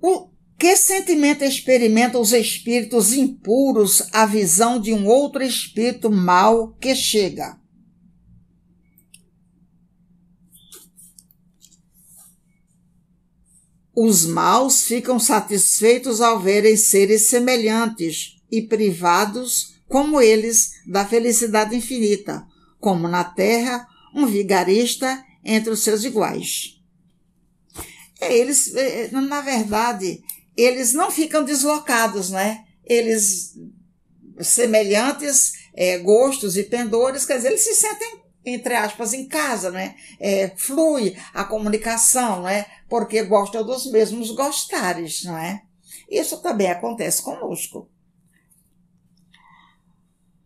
O, 0.00 0.31
que 0.62 0.76
sentimento 0.76 1.42
experimentam 1.42 2.20
os 2.20 2.32
espíritos 2.32 3.12
impuros 3.12 4.00
à 4.12 4.24
visão 4.24 4.80
de 4.80 4.92
um 4.92 5.08
outro 5.08 5.42
espírito 5.42 6.08
mau 6.08 6.68
que 6.74 6.94
chega? 6.94 7.58
Os 13.92 14.24
maus 14.24 14.84
ficam 14.84 15.18
satisfeitos 15.18 16.20
ao 16.20 16.38
verem 16.38 16.76
seres 16.76 17.22
semelhantes 17.22 18.36
e 18.48 18.62
privados 18.62 19.80
como 19.88 20.20
eles 20.20 20.70
da 20.86 21.04
felicidade 21.04 21.74
infinita, 21.74 22.46
como 22.78 23.08
na 23.08 23.24
terra 23.24 23.84
um 24.14 24.26
vigarista 24.26 25.24
entre 25.44 25.70
os 25.70 25.80
seus 25.80 26.04
iguais. 26.04 26.80
É, 28.20 28.38
eles, 28.38 28.72
é, 28.76 29.10
na 29.10 29.40
verdade, 29.40 30.22
eles 30.56 30.92
não 30.92 31.10
ficam 31.10 31.44
deslocados, 31.44 32.30
né? 32.30 32.64
Eles, 32.84 33.54
semelhantes 34.40 35.52
é, 35.74 35.98
gostos 35.98 36.56
e 36.56 36.64
pendores, 36.64 37.24
quer 37.24 37.36
dizer, 37.36 37.48
eles 37.48 37.64
se 37.64 37.74
sentem, 37.74 38.22
entre 38.44 38.74
aspas, 38.74 39.12
em 39.12 39.26
casa, 39.26 39.70
né? 39.70 39.94
É, 40.20 40.52
flui 40.56 41.16
a 41.32 41.44
comunicação, 41.44 42.42
né? 42.42 42.66
Porque 42.88 43.22
gostam 43.22 43.64
dos 43.64 43.90
mesmos 43.90 44.30
gostares, 44.30 45.24
não 45.24 45.38
é? 45.38 45.62
Isso 46.10 46.42
também 46.42 46.70
acontece 46.70 47.22
conosco. 47.22 47.88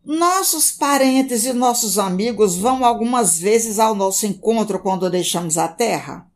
Nossos 0.05 0.71
parentes 0.71 1.45
e 1.45 1.53
nossos 1.53 1.99
amigos 1.99 2.57
vão 2.57 2.85
algumas 2.85 3.40
vezes 3.40 3.81
ao 3.81 3.92
nosso 3.92 4.25
encontro 4.25 4.79
quando 4.79 5.11
deixamos 5.11 5.59
a 5.59 5.66
Terra? 5.66 6.31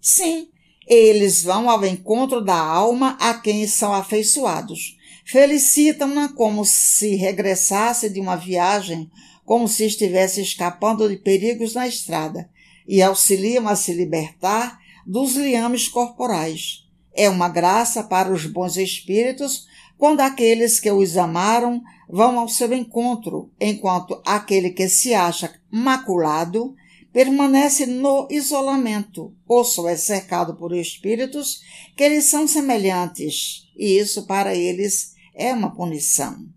Sim, 0.00 0.49
eles 0.90 1.44
vão 1.44 1.70
ao 1.70 1.86
encontro 1.86 2.40
da 2.40 2.58
alma 2.58 3.16
a 3.20 3.34
quem 3.34 3.64
são 3.68 3.94
afeiçoados. 3.94 4.98
Felicitam-na 5.24 6.30
como 6.30 6.64
se 6.64 7.14
regressasse 7.14 8.10
de 8.10 8.18
uma 8.18 8.34
viagem, 8.34 9.08
como 9.44 9.68
se 9.68 9.86
estivesse 9.86 10.40
escapando 10.40 11.08
de 11.08 11.16
perigos 11.16 11.74
na 11.74 11.86
estrada, 11.86 12.50
e 12.88 13.00
auxiliam 13.00 13.68
a 13.68 13.76
se 13.76 13.92
libertar 13.92 14.80
dos 15.06 15.36
liames 15.36 15.86
corporais. 15.86 16.84
É 17.14 17.30
uma 17.30 17.48
graça 17.48 18.02
para 18.02 18.32
os 18.32 18.44
bons 18.44 18.76
espíritos 18.76 19.68
quando 19.96 20.20
aqueles 20.20 20.80
que 20.80 20.90
os 20.90 21.16
amaram 21.16 21.80
vão 22.08 22.40
ao 22.40 22.48
seu 22.48 22.72
encontro, 22.72 23.48
enquanto 23.60 24.20
aquele 24.26 24.70
que 24.70 24.88
se 24.88 25.14
acha 25.14 25.54
maculado 25.70 26.74
permanece 27.12 27.86
no 27.86 28.28
isolamento 28.30 29.34
ou 29.46 29.64
só 29.64 29.88
é 29.88 29.96
cercado 29.96 30.56
por 30.56 30.74
espíritos 30.74 31.60
que 31.96 32.08
lhes 32.08 32.26
são 32.26 32.46
semelhantes, 32.46 33.68
e 33.76 33.98
isso 33.98 34.26
para 34.26 34.54
eles 34.54 35.14
é 35.34 35.52
uma 35.52 35.74
punição. 35.74 36.48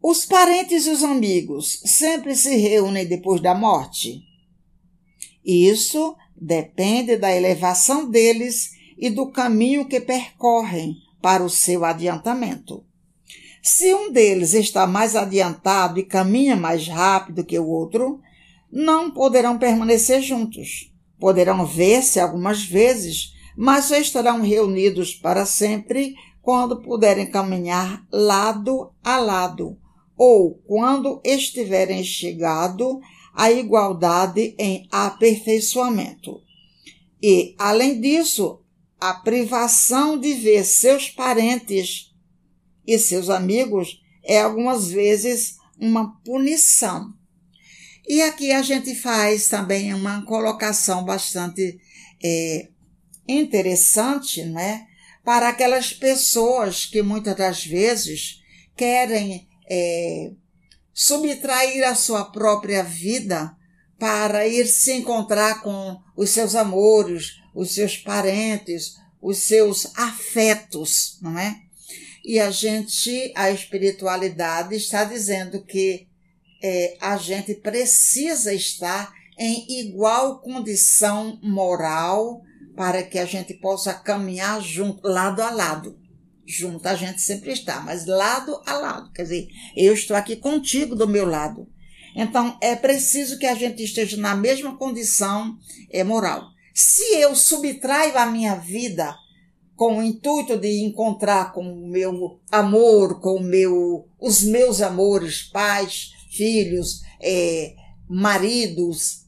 Os 0.00 0.24
parentes 0.24 0.86
e 0.86 0.90
os 0.90 1.02
amigos 1.02 1.82
sempre 1.84 2.34
se 2.34 2.56
reúnem 2.56 3.06
depois 3.06 3.42
da 3.42 3.54
morte. 3.54 4.22
Isso 5.44 6.16
depende 6.36 7.16
da 7.16 7.34
elevação 7.34 8.08
deles 8.08 8.70
e 8.96 9.10
do 9.10 9.30
caminho 9.30 9.86
que 9.88 10.00
percorrem 10.00 10.96
para 11.20 11.44
o 11.44 11.50
seu 11.50 11.84
adiantamento. 11.84 12.87
Se 13.62 13.94
um 13.94 14.10
deles 14.12 14.54
está 14.54 14.86
mais 14.86 15.16
adiantado 15.16 15.98
e 15.98 16.04
caminha 16.04 16.56
mais 16.56 16.86
rápido 16.86 17.44
que 17.44 17.58
o 17.58 17.68
outro, 17.68 18.20
não 18.70 19.10
poderão 19.10 19.58
permanecer 19.58 20.22
juntos. 20.22 20.92
Poderão 21.18 21.66
ver-se 21.66 22.20
algumas 22.20 22.62
vezes, 22.62 23.32
mas 23.56 23.86
só 23.86 23.96
estarão 23.96 24.40
reunidos 24.40 25.14
para 25.14 25.44
sempre 25.44 26.14
quando 26.40 26.80
puderem 26.80 27.26
caminhar 27.26 28.06
lado 28.10 28.92
a 29.02 29.18
lado, 29.18 29.76
ou 30.16 30.54
quando 30.66 31.20
estiverem 31.24 32.02
chegado 32.02 33.00
à 33.34 33.50
igualdade 33.50 34.54
em 34.58 34.88
aperfeiçoamento. 34.90 36.40
E, 37.22 37.54
além 37.58 38.00
disso, 38.00 38.60
a 39.00 39.14
privação 39.14 40.18
de 40.18 40.34
ver 40.34 40.64
seus 40.64 41.10
parentes 41.10 42.07
e 42.88 42.98
seus 42.98 43.28
amigos 43.28 44.00
é 44.24 44.40
algumas 44.40 44.88
vezes 44.88 45.58
uma 45.78 46.18
punição. 46.24 47.12
E 48.08 48.22
aqui 48.22 48.50
a 48.50 48.62
gente 48.62 48.94
faz 48.94 49.46
também 49.48 49.92
uma 49.92 50.24
colocação 50.24 51.04
bastante 51.04 51.78
é, 52.24 52.68
interessante, 53.28 54.42
né? 54.42 54.86
Para 55.22 55.50
aquelas 55.50 55.92
pessoas 55.92 56.86
que 56.86 57.02
muitas 57.02 57.36
das 57.36 57.62
vezes 57.62 58.40
querem 58.74 59.46
é, 59.70 60.32
subtrair 60.94 61.84
a 61.84 61.94
sua 61.94 62.24
própria 62.24 62.82
vida 62.82 63.54
para 63.98 64.48
ir 64.48 64.66
se 64.66 64.94
encontrar 64.94 65.60
com 65.62 66.00
os 66.16 66.30
seus 66.30 66.54
amores, 66.54 67.34
os 67.54 67.74
seus 67.74 67.98
parentes, 67.98 68.94
os 69.20 69.36
seus 69.36 69.94
afetos, 69.94 71.18
não 71.20 71.38
é? 71.38 71.67
E 72.28 72.38
a 72.38 72.50
gente, 72.50 73.32
a 73.34 73.50
espiritualidade 73.50 74.74
está 74.74 75.02
dizendo 75.02 75.64
que 75.64 76.06
é, 76.62 76.98
a 77.00 77.16
gente 77.16 77.54
precisa 77.54 78.52
estar 78.52 79.10
em 79.38 79.80
igual 79.80 80.38
condição 80.42 81.40
moral 81.42 82.42
para 82.76 83.02
que 83.02 83.18
a 83.18 83.24
gente 83.24 83.54
possa 83.54 83.94
caminhar 83.94 84.60
junto, 84.60 85.08
lado 85.08 85.40
a 85.40 85.50
lado. 85.50 85.98
Junto 86.46 86.86
a 86.86 86.94
gente 86.94 87.22
sempre 87.22 87.50
está, 87.50 87.80
mas 87.80 88.04
lado 88.04 88.62
a 88.66 88.74
lado. 88.74 89.10
Quer 89.12 89.22
dizer, 89.22 89.48
eu 89.74 89.94
estou 89.94 90.14
aqui 90.14 90.36
contigo 90.36 90.94
do 90.94 91.08
meu 91.08 91.24
lado. 91.24 91.66
Então, 92.14 92.58
é 92.60 92.76
preciso 92.76 93.38
que 93.38 93.46
a 93.46 93.54
gente 93.54 93.82
esteja 93.82 94.18
na 94.18 94.36
mesma 94.36 94.76
condição 94.76 95.56
é, 95.90 96.04
moral. 96.04 96.44
Se 96.74 97.02
eu 97.14 97.34
subtraio 97.34 98.18
a 98.18 98.26
minha 98.26 98.54
vida 98.56 99.16
com 99.78 99.98
o 99.98 100.02
intuito 100.02 100.58
de 100.58 100.82
encontrar 100.82 101.52
com 101.52 101.62
o 101.62 101.88
meu 101.88 102.40
amor, 102.50 103.20
com 103.20 103.36
o 103.36 103.42
meu, 103.42 104.08
os 104.18 104.42
meus 104.42 104.82
amores, 104.82 105.44
pais, 105.44 106.10
filhos, 106.32 107.02
é, 107.20 107.76
maridos, 108.08 109.24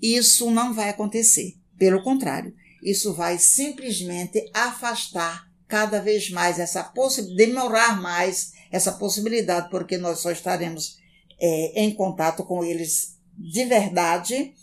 isso 0.00 0.50
não 0.50 0.72
vai 0.72 0.88
acontecer. 0.88 1.58
Pelo 1.78 2.02
contrário, 2.02 2.54
isso 2.82 3.12
vai 3.12 3.36
simplesmente 3.36 4.50
afastar 4.54 5.46
cada 5.68 6.00
vez 6.00 6.30
mais 6.30 6.58
essa 6.58 6.82
possibilidade, 6.82 7.46
demorar 7.46 8.00
mais 8.00 8.52
essa 8.70 8.92
possibilidade, 8.92 9.68
porque 9.68 9.98
nós 9.98 10.20
só 10.20 10.30
estaremos 10.30 10.96
é, 11.38 11.82
em 11.82 11.94
contato 11.94 12.44
com 12.44 12.64
eles 12.64 13.18
de 13.36 13.66
verdade, 13.66 14.54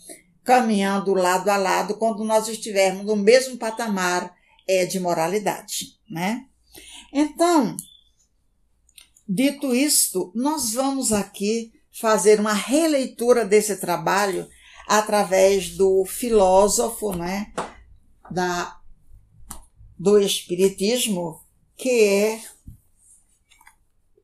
caminhando 0.42 1.14
lado 1.14 1.48
a 1.50 1.56
lado 1.56 1.94
quando 1.98 2.24
nós 2.24 2.48
estivermos 2.48 3.06
no 3.06 3.14
mesmo 3.14 3.56
patamar 3.56 4.39
é, 4.70 4.86
de 4.86 5.00
moralidade, 5.00 5.98
né? 6.08 6.46
Então, 7.12 7.76
dito 9.28 9.74
isto, 9.74 10.30
nós 10.32 10.74
vamos 10.74 11.12
aqui 11.12 11.72
fazer 11.90 12.38
uma 12.38 12.52
releitura 12.52 13.44
desse 13.44 13.76
trabalho 13.76 14.48
através 14.86 15.70
do 15.70 16.04
filósofo, 16.04 17.16
né, 17.16 17.52
da 18.30 18.78
do 19.98 20.18
espiritismo, 20.18 21.44
que 21.76 22.04
é 22.04 22.40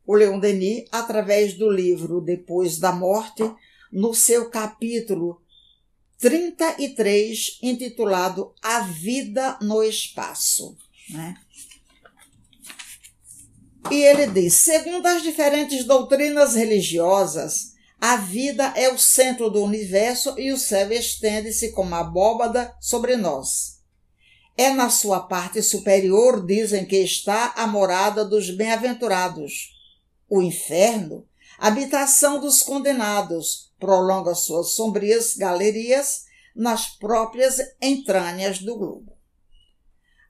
o 0.06 0.14
Leon 0.14 0.38
Denis, 0.38 0.84
através 0.90 1.52
do 1.54 1.68
livro 1.68 2.20
Depois 2.20 2.78
da 2.78 2.92
Morte, 2.92 3.42
no 3.92 4.14
seu 4.14 4.48
capítulo 4.48 5.42
33, 6.18 7.58
intitulado 7.62 8.54
A 8.62 8.80
Vida 8.80 9.58
no 9.60 9.82
Espaço. 9.82 10.76
Né? 11.10 11.36
E 13.90 14.02
ele 14.02 14.26
diz: 14.26 14.54
segundo 14.54 15.06
as 15.06 15.22
diferentes 15.22 15.84
doutrinas 15.84 16.54
religiosas, 16.54 17.74
a 18.00 18.16
vida 18.16 18.72
é 18.76 18.92
o 18.92 18.98
centro 18.98 19.48
do 19.48 19.62
universo 19.62 20.38
e 20.38 20.52
o 20.52 20.58
céu 20.58 20.92
estende-se 20.92 21.72
como 21.72 21.94
abóbada 21.94 22.74
sobre 22.80 23.16
nós. 23.16 23.76
É 24.56 24.70
na 24.70 24.90
sua 24.90 25.20
parte 25.20 25.62
superior, 25.62 26.44
dizem 26.44 26.84
que 26.84 26.96
está 26.96 27.52
a 27.56 27.66
morada 27.66 28.24
dos 28.24 28.50
bem-aventurados. 28.50 29.74
O 30.28 30.42
inferno, 30.42 31.26
habitação 31.58 32.40
dos 32.40 32.62
condenados, 32.62 33.65
prolonga 33.78 34.34
suas 34.34 34.70
sombrias 34.70 35.36
galerias 35.36 36.24
nas 36.54 36.86
próprias 36.86 37.58
entranhas 37.80 38.60
do 38.60 38.76
globo. 38.76 39.16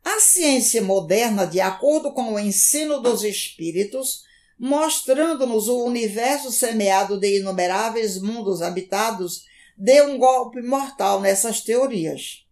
A 0.05 0.21
ciência 0.21 0.83
moderna, 0.83 1.47
de 1.47 1.61
acordo 1.61 2.13
com 2.13 2.35
o 2.35 2.39
ensino 2.39 3.01
dos 3.01 3.25
espíritos, 3.25 4.23
mostrando-nos 4.59 5.69
o 5.69 5.85
universo 5.85 6.51
semeado 6.53 7.19
de 7.19 7.41
inumeráveis 7.41 8.21
mundos 8.21 8.63
habitados, 8.63 9.45
deu 9.77 10.09
um 10.11 10.19
golpe 10.19 10.63
mortal 10.63 11.21
nessas 11.21 11.61
teorias. 11.61 12.47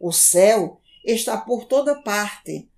O 0.00 0.12
céu 0.12 0.80
está 1.04 1.38
por 1.38 1.66
toda 1.66 2.02
parte, 2.02 2.68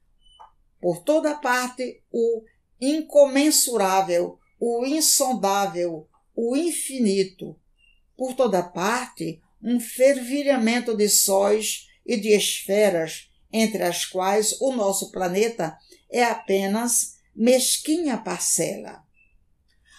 por 0.81 1.03
toda 1.03 1.35
parte 1.35 2.03
o 2.13 2.45
incomensurável, 2.81 4.39
o 4.59 4.85
insondável, 4.85 6.10
o 6.35 6.57
infinito. 6.57 7.57
Por 8.17 8.35
toda 8.35 8.63
parte, 8.63 9.41
um 9.63 9.79
fervilhamento 9.79 10.97
de 10.97 11.09
sóis 11.09 11.89
e 12.07 12.17
de 12.17 12.29
esferas, 12.29 13.31
entre 13.53 13.83
as 13.83 14.05
quais 14.05 14.61
o 14.61 14.73
nosso 14.73 15.11
planeta 15.11 15.77
é 16.11 16.25
apenas 16.25 17.17
mesquinha 17.35 18.17
parcela. 18.19 19.03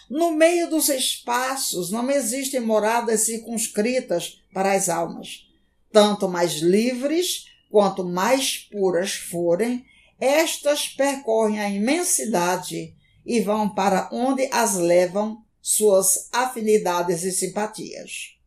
No 0.10 0.32
meio 0.32 0.70
dos 0.70 0.90
espaços 0.90 1.90
não 1.90 2.10
existem 2.12 2.60
moradas 2.60 3.22
circunscritas 3.22 4.42
para 4.54 4.74
as 4.74 4.90
almas. 4.90 5.48
Tanto 5.92 6.28
mais 6.28 6.56
livres 6.56 7.46
quanto 7.70 8.04
mais 8.04 8.58
puras 8.58 9.14
forem, 9.14 9.86
estas 10.20 10.90
percorrem 10.90 11.60
a 11.60 11.70
imensidade 11.70 12.94
e 13.26 13.40
vão 13.40 13.74
para 13.74 14.10
onde 14.12 14.48
as 14.52 14.76
levam 14.76 15.44
suas 15.62 16.28
afinidades 16.32 17.24
e 17.24 17.32
simpatias. 17.32 18.38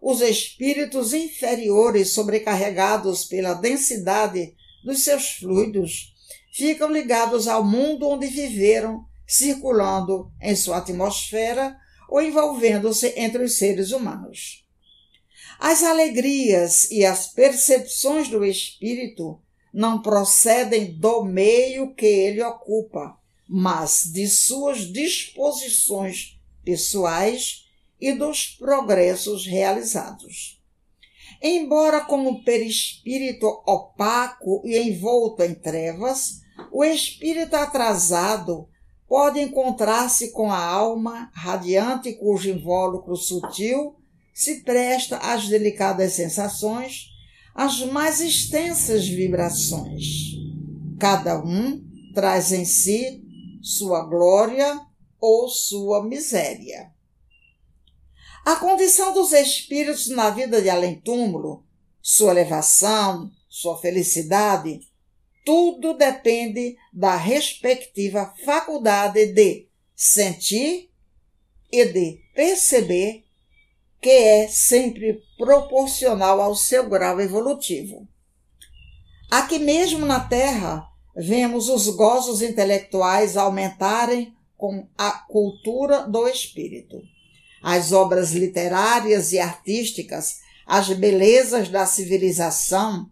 Os 0.00 0.20
espíritos 0.20 1.12
inferiores, 1.12 2.12
sobrecarregados 2.12 3.24
pela 3.24 3.54
densidade 3.54 4.54
dos 4.84 5.02
seus 5.02 5.32
fluidos, 5.32 6.14
ficam 6.52 6.90
ligados 6.90 7.46
ao 7.46 7.64
mundo 7.64 8.08
onde 8.08 8.26
viveram, 8.28 9.04
circulando 9.26 10.32
em 10.40 10.56
sua 10.56 10.78
atmosfera 10.78 11.76
ou 12.08 12.22
envolvendo-se 12.22 13.12
entre 13.16 13.44
os 13.44 13.58
seres 13.58 13.92
humanos. 13.92 14.64
As 15.58 15.82
alegrias 15.82 16.90
e 16.90 17.04
as 17.04 17.26
percepções 17.26 18.28
do 18.28 18.44
espírito 18.44 19.40
não 19.74 20.00
procedem 20.00 20.96
do 20.98 21.24
meio 21.24 21.94
que 21.94 22.06
ele 22.06 22.42
ocupa, 22.42 23.18
mas 23.46 24.04
de 24.04 24.28
suas 24.28 24.90
disposições 24.90 26.37
pessoais 26.68 27.64
e 27.98 28.12
dos 28.12 28.44
progressos 28.58 29.46
realizados. 29.46 30.60
Embora 31.42 32.02
como 32.02 32.44
perispírito 32.44 33.46
opaco 33.66 34.60
e 34.66 34.78
envolto 34.78 35.42
em 35.42 35.54
trevas, 35.54 36.42
o 36.70 36.84
espírito 36.84 37.56
atrasado 37.56 38.68
pode 39.08 39.40
encontrar-se 39.40 40.30
com 40.32 40.52
a 40.52 40.62
alma 40.62 41.30
radiante 41.32 42.12
cujo 42.12 42.50
invólucro 42.50 43.16
sutil 43.16 43.96
se 44.34 44.62
presta 44.62 45.16
às 45.16 45.48
delicadas 45.48 46.12
sensações, 46.12 47.06
às 47.54 47.80
mais 47.86 48.20
extensas 48.20 49.08
vibrações. 49.08 50.34
Cada 50.98 51.42
um 51.42 51.82
traz 52.12 52.52
em 52.52 52.66
si 52.66 53.24
sua 53.62 54.04
glória 54.04 54.86
ou 55.20 55.48
sua 55.48 56.04
miséria. 56.04 56.92
A 58.44 58.56
condição 58.56 59.12
dos 59.12 59.32
espíritos 59.32 60.08
na 60.08 60.30
vida 60.30 60.62
de 60.62 60.70
além-túmulo, 60.70 61.64
sua 62.00 62.30
elevação, 62.30 63.30
sua 63.48 63.78
felicidade, 63.78 64.80
tudo 65.44 65.94
depende 65.94 66.76
da 66.92 67.16
respectiva 67.16 68.32
faculdade 68.44 69.26
de 69.32 69.68
sentir 69.94 70.90
e 71.70 71.84
de 71.86 72.20
perceber, 72.34 73.24
que 74.00 74.08
é 74.08 74.48
sempre 74.48 75.22
proporcional 75.36 76.40
ao 76.40 76.54
seu 76.54 76.88
grau 76.88 77.20
evolutivo. 77.20 78.06
Aqui 79.30 79.58
mesmo 79.58 80.06
na 80.06 80.20
Terra, 80.20 80.86
vemos 81.16 81.68
os 81.68 81.88
gozos 81.88 82.40
intelectuais 82.40 83.36
aumentarem 83.36 84.37
com 84.58 84.88
a 84.98 85.12
cultura 85.12 86.02
do 86.02 86.26
espírito. 86.28 87.00
As 87.62 87.92
obras 87.92 88.32
literárias 88.32 89.32
e 89.32 89.38
artísticas, 89.38 90.38
as 90.66 90.88
belezas 90.90 91.68
da 91.68 91.86
civilização, 91.86 93.08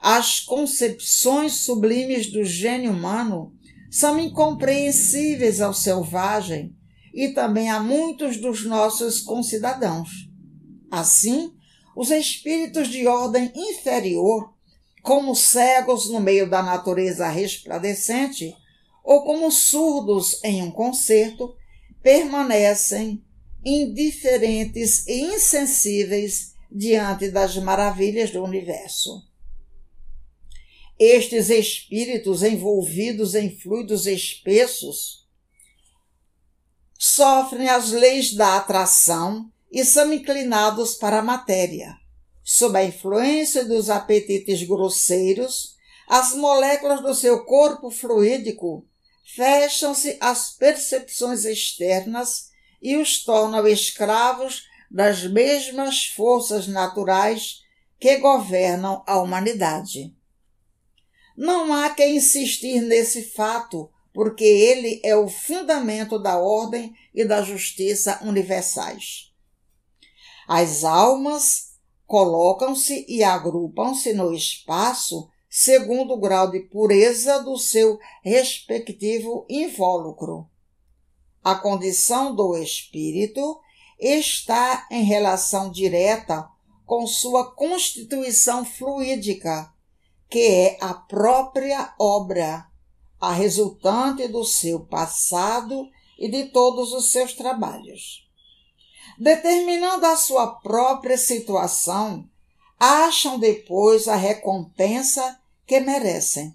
as 0.00 0.40
concepções 0.40 1.54
sublimes 1.54 2.30
do 2.30 2.44
gênio 2.44 2.92
humano 2.92 3.52
são 3.90 4.18
incompreensíveis 4.20 5.60
ao 5.60 5.74
selvagem 5.74 6.76
e 7.12 7.28
também 7.28 7.68
a 7.70 7.80
muitos 7.80 8.36
dos 8.36 8.64
nossos 8.64 9.20
concidadãos. 9.20 10.08
Assim, 10.90 11.52
os 11.96 12.10
espíritos 12.10 12.88
de 12.88 13.06
ordem 13.06 13.50
inferior, 13.54 14.54
como 15.02 15.34
cegos 15.34 16.10
no 16.10 16.20
meio 16.20 16.48
da 16.48 16.62
natureza 16.62 17.28
resplandecente, 17.28 18.54
ou 19.10 19.24
como 19.24 19.50
surdos 19.50 20.38
em 20.44 20.62
um 20.62 20.70
concerto, 20.70 21.56
permanecem 22.00 23.20
indiferentes 23.64 25.04
e 25.04 25.22
insensíveis 25.34 26.54
diante 26.70 27.28
das 27.28 27.56
maravilhas 27.56 28.30
do 28.30 28.40
universo. 28.40 29.20
Estes 30.96 31.50
espíritos 31.50 32.44
envolvidos 32.44 33.34
em 33.34 33.50
fluidos 33.50 34.06
espessos 34.06 35.26
sofrem 36.96 37.68
as 37.68 37.90
leis 37.90 38.32
da 38.32 38.58
atração 38.58 39.50
e 39.72 39.84
são 39.84 40.12
inclinados 40.12 40.94
para 40.94 41.18
a 41.18 41.22
matéria. 41.22 41.96
Sob 42.44 42.78
a 42.78 42.84
influência 42.84 43.64
dos 43.64 43.90
apetites 43.90 44.62
grosseiros, 44.62 45.74
as 46.06 46.32
moléculas 46.36 47.02
do 47.02 47.12
seu 47.12 47.44
corpo 47.44 47.90
fluídico 47.90 48.86
fecham-se 49.34 50.16
às 50.20 50.50
percepções 50.50 51.44
externas 51.44 52.50
e 52.80 52.96
os 52.96 53.22
tornam 53.22 53.66
escravos 53.66 54.64
das 54.90 55.24
mesmas 55.24 56.06
forças 56.06 56.66
naturais 56.66 57.60
que 57.98 58.16
governam 58.16 59.04
a 59.06 59.20
humanidade. 59.20 60.14
Não 61.36 61.72
há 61.72 61.90
que 61.90 62.06
insistir 62.06 62.80
nesse 62.80 63.22
fato, 63.22 63.90
porque 64.12 64.44
ele 64.44 65.00
é 65.04 65.14
o 65.14 65.28
fundamento 65.28 66.18
da 66.18 66.38
ordem 66.38 66.94
e 67.14 67.24
da 67.24 67.42
justiça 67.42 68.18
universais. 68.22 69.32
As 70.48 70.82
almas 70.82 71.70
colocam-se 72.06 73.06
e 73.08 73.22
agrupam-se 73.22 74.12
no 74.12 74.34
espaço 74.34 75.30
segundo 75.50 76.14
o 76.14 76.20
grau 76.20 76.48
de 76.48 76.60
pureza 76.60 77.42
do 77.42 77.58
seu 77.58 77.98
respectivo 78.22 79.44
invólucro. 79.50 80.48
A 81.42 81.56
condição 81.56 82.36
do 82.36 82.56
espírito 82.56 83.60
está 83.98 84.86
em 84.92 85.02
relação 85.02 85.68
direta 85.72 86.48
com 86.86 87.04
sua 87.04 87.52
constituição 87.52 88.64
fluídica, 88.64 89.72
que 90.28 90.38
é 90.38 90.78
a 90.80 90.94
própria 90.94 91.94
obra, 91.98 92.66
a 93.20 93.32
resultante 93.32 94.28
do 94.28 94.44
seu 94.44 94.86
passado 94.86 95.88
e 96.16 96.28
de 96.28 96.44
todos 96.46 96.92
os 96.92 97.10
seus 97.10 97.32
trabalhos. 97.34 98.28
Determinando 99.18 100.06
a 100.06 100.16
sua 100.16 100.46
própria 100.46 101.18
situação, 101.18 102.28
acham 102.78 103.38
depois 103.38 104.08
a 104.08 104.16
recompensa 104.16 105.39
que 105.70 105.78
merecem, 105.78 106.52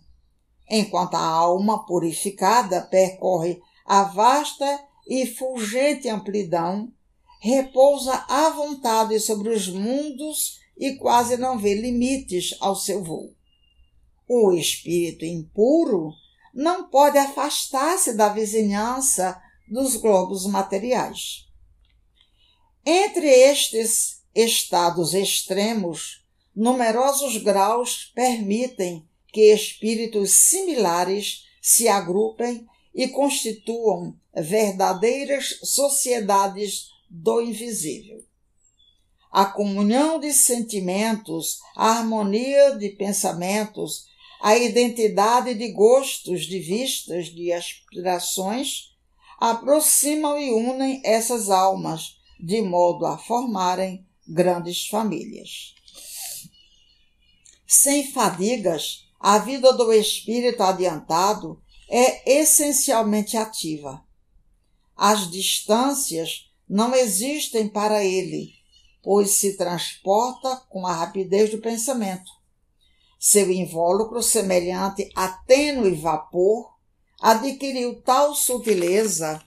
enquanto 0.70 1.16
a 1.16 1.26
alma 1.26 1.86
purificada 1.86 2.82
percorre 2.82 3.62
a 3.86 4.04
vasta 4.04 4.84
e 5.08 5.26
fulgente 5.26 6.10
amplidão 6.10 6.92
repousa 7.40 8.26
à 8.28 8.50
vontade 8.50 9.18
sobre 9.22 9.54
os 9.54 9.70
mundos 9.70 10.60
e 10.78 10.98
quase 10.98 11.38
não 11.38 11.58
vê 11.58 11.76
limites 11.76 12.58
ao 12.60 12.76
seu 12.76 13.02
voo. 13.06 13.34
O 14.28 14.52
espírito 14.52 15.24
impuro 15.24 16.12
não 16.54 16.90
pode 16.90 17.18
afastar-se 17.18 18.18
da 18.18 18.28
vizinhança 18.28 19.42
dos 19.66 19.96
globos 19.96 20.46
materiais. 20.46 21.48
Entre 22.86 23.30
estes 23.30 24.22
estados 24.36 25.14
extremos, 25.14 26.25
numerosos 26.56 27.38
graus 27.38 28.12
permitem 28.16 29.06
que 29.28 29.54
espíritos 29.54 30.32
similares 30.32 31.44
se 31.62 31.88
agrupem 31.88 32.66
e 32.94 33.10
constituam 33.10 34.16
verdadeiras 34.34 35.60
sociedades 35.64 36.88
do 37.10 37.42
invisível. 37.42 38.24
A 39.30 39.46
comunhão 39.46 40.18
de 40.18 40.32
sentimentos, 40.32 41.60
a 41.76 41.98
harmonia 41.98 42.78
de 42.78 42.90
pensamentos, 42.90 44.06
a 44.42 44.58
identidade 44.58 45.54
de 45.54 45.74
gostos, 45.74 46.46
de 46.46 46.60
vistas, 46.60 47.28
de 47.28 47.52
aspirações, 47.52 48.96
aproximam 49.38 50.40
e 50.40 50.54
unem 50.54 51.02
essas 51.04 51.50
almas, 51.50 52.18
de 52.40 52.62
modo 52.62 53.06
a 53.06 53.18
formarem 53.18 54.06
grandes 54.26 54.88
famílias. 54.88 55.75
Sem 57.66 58.12
fadigas, 58.12 59.08
a 59.20 59.40
vida 59.40 59.74
do 59.74 59.92
espírito 59.92 60.62
adiantado 60.62 61.62
é 61.90 62.40
essencialmente 62.40 63.38
ativa. 63.38 64.04
As 64.96 65.30
distâncias 65.30 66.52
não 66.70 66.94
existem 66.94 67.68
para 67.68 68.04
ele, 68.04 68.54
pois 69.02 69.32
se 69.32 69.58
transporta 69.58 70.58
com 70.70 70.86
a 70.86 70.94
rapidez 70.94 71.52
do 71.52 71.60
pensamento. 71.60 72.32
Seu 73.20 73.52
invólucro, 73.52 74.22
semelhante 74.22 75.10
a 75.16 75.28
tênue 75.28 75.96
vapor, 75.96 76.76
adquiriu 77.20 78.02
tal 78.02 78.36
sutileza 78.36 79.42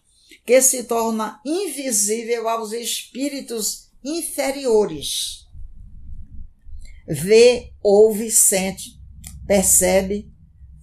que 0.44 0.60
se 0.60 0.84
torna 0.84 1.40
invisível 1.44 2.48
aos 2.48 2.72
espíritos 2.72 3.90
inferiores. 4.04 5.47
Vê, 7.08 7.72
ouve, 7.82 8.30
sente, 8.30 9.00
percebe, 9.46 10.30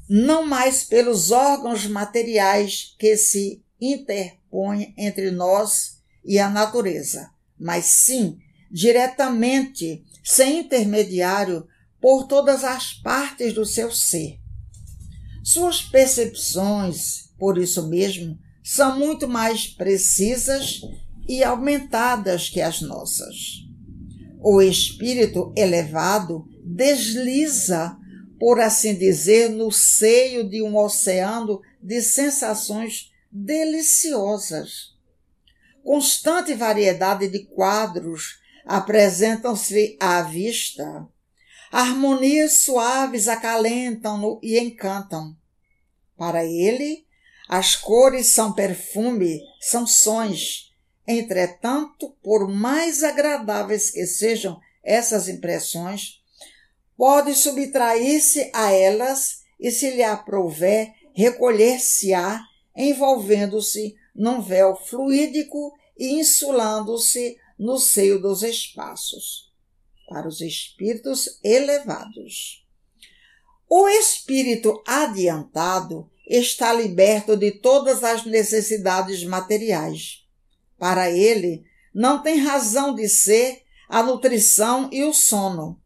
não 0.10 0.46
mais 0.46 0.84
pelos 0.84 1.32
órgãos 1.32 1.86
materiais 1.86 2.96
que 2.98 3.16
se 3.16 3.64
interpõem 3.80 4.94
entre 4.98 5.30
nós 5.30 6.02
e 6.24 6.40
a 6.40 6.50
natureza, 6.50 7.30
mas 7.60 7.86
sim 7.86 8.40
diretamente, 8.72 10.04
sem 10.24 10.60
intermediário, 10.60 11.68
por 12.02 12.28
todas 12.28 12.64
as 12.64 12.94
partes 12.94 13.54
do 13.54 13.66
seu 13.66 13.92
ser. 13.92 14.40
Suas 15.44 15.82
percepções, 15.82 17.30
por 17.38 17.58
isso 17.58 17.88
mesmo, 17.88 18.38
são 18.64 18.98
muito 18.98 19.28
mais 19.28 19.68
precisas 19.68 20.82
e 21.28 21.44
aumentadas 21.44 22.50
que 22.50 22.60
as 22.60 22.82
nossas. 22.82 23.65
O 24.46 24.62
espírito 24.62 25.52
elevado 25.58 26.48
desliza, 26.64 27.98
por 28.40 28.60
assim 28.60 28.94
dizer, 28.96 29.50
no 29.50 29.72
seio 29.72 30.48
de 30.48 30.62
um 30.62 30.78
oceano 30.78 31.62
de 31.82 32.02
sensações 32.02 33.12
deliciosas 33.32 34.96
constante 35.86 36.56
variedade 36.56 37.28
de 37.28 37.46
quadros 37.46 38.40
apresentam-se 38.66 39.96
à 40.00 40.24
vista. 40.24 41.08
Harmonias 41.72 42.64
suaves 42.64 43.28
acalentam-no 43.28 44.40
e 44.42 44.58
encantam. 44.58 45.38
Para 46.18 46.44
ele, 46.44 47.06
as 47.48 47.76
cores 47.76 48.34
são 48.34 48.52
perfume, 48.52 49.40
são 49.62 49.86
sons. 49.86 50.75
Entretanto, 51.08 52.16
por 52.24 52.48
mais 52.48 53.04
agradáveis 53.04 53.92
que 53.92 54.06
sejam 54.08 54.60
essas 54.84 55.28
impressões, 55.28 56.22
pode 56.98 57.36
subtrair-se 57.36 58.50
a 58.54 58.72
elas 58.72 59.44
e, 59.60 59.72
se 59.72 59.92
lhe 59.92 60.04
aprouver, 60.04 60.94
recolher-se-á, 61.14 62.42
envolvendo-se 62.76 63.96
num 64.16 64.42
véu 64.42 64.76
fluídico 64.76 65.74
e 65.98 66.20
insulando-se 66.20 67.38
no 67.58 67.78
seio 67.78 68.20
dos 68.20 68.44
espaços, 68.44 69.52
para 70.10 70.28
os 70.28 70.42
espíritos 70.42 71.40
elevados. 71.44 72.66
O 73.70 73.88
espírito 73.88 74.84
adiantado 74.86 76.10
está 76.28 76.74
liberto 76.74 77.38
de 77.38 77.52
todas 77.52 78.04
as 78.04 78.26
necessidades 78.26 79.24
materiais. 79.24 80.25
Para 80.78 81.10
ele, 81.10 81.64
não 81.94 82.22
tem 82.22 82.40
razão 82.40 82.94
de 82.94 83.08
ser 83.08 83.64
a 83.88 84.04
nutrição 84.04 84.90
e 84.92 85.04
o 85.04 85.14
sono. 85.14 85.80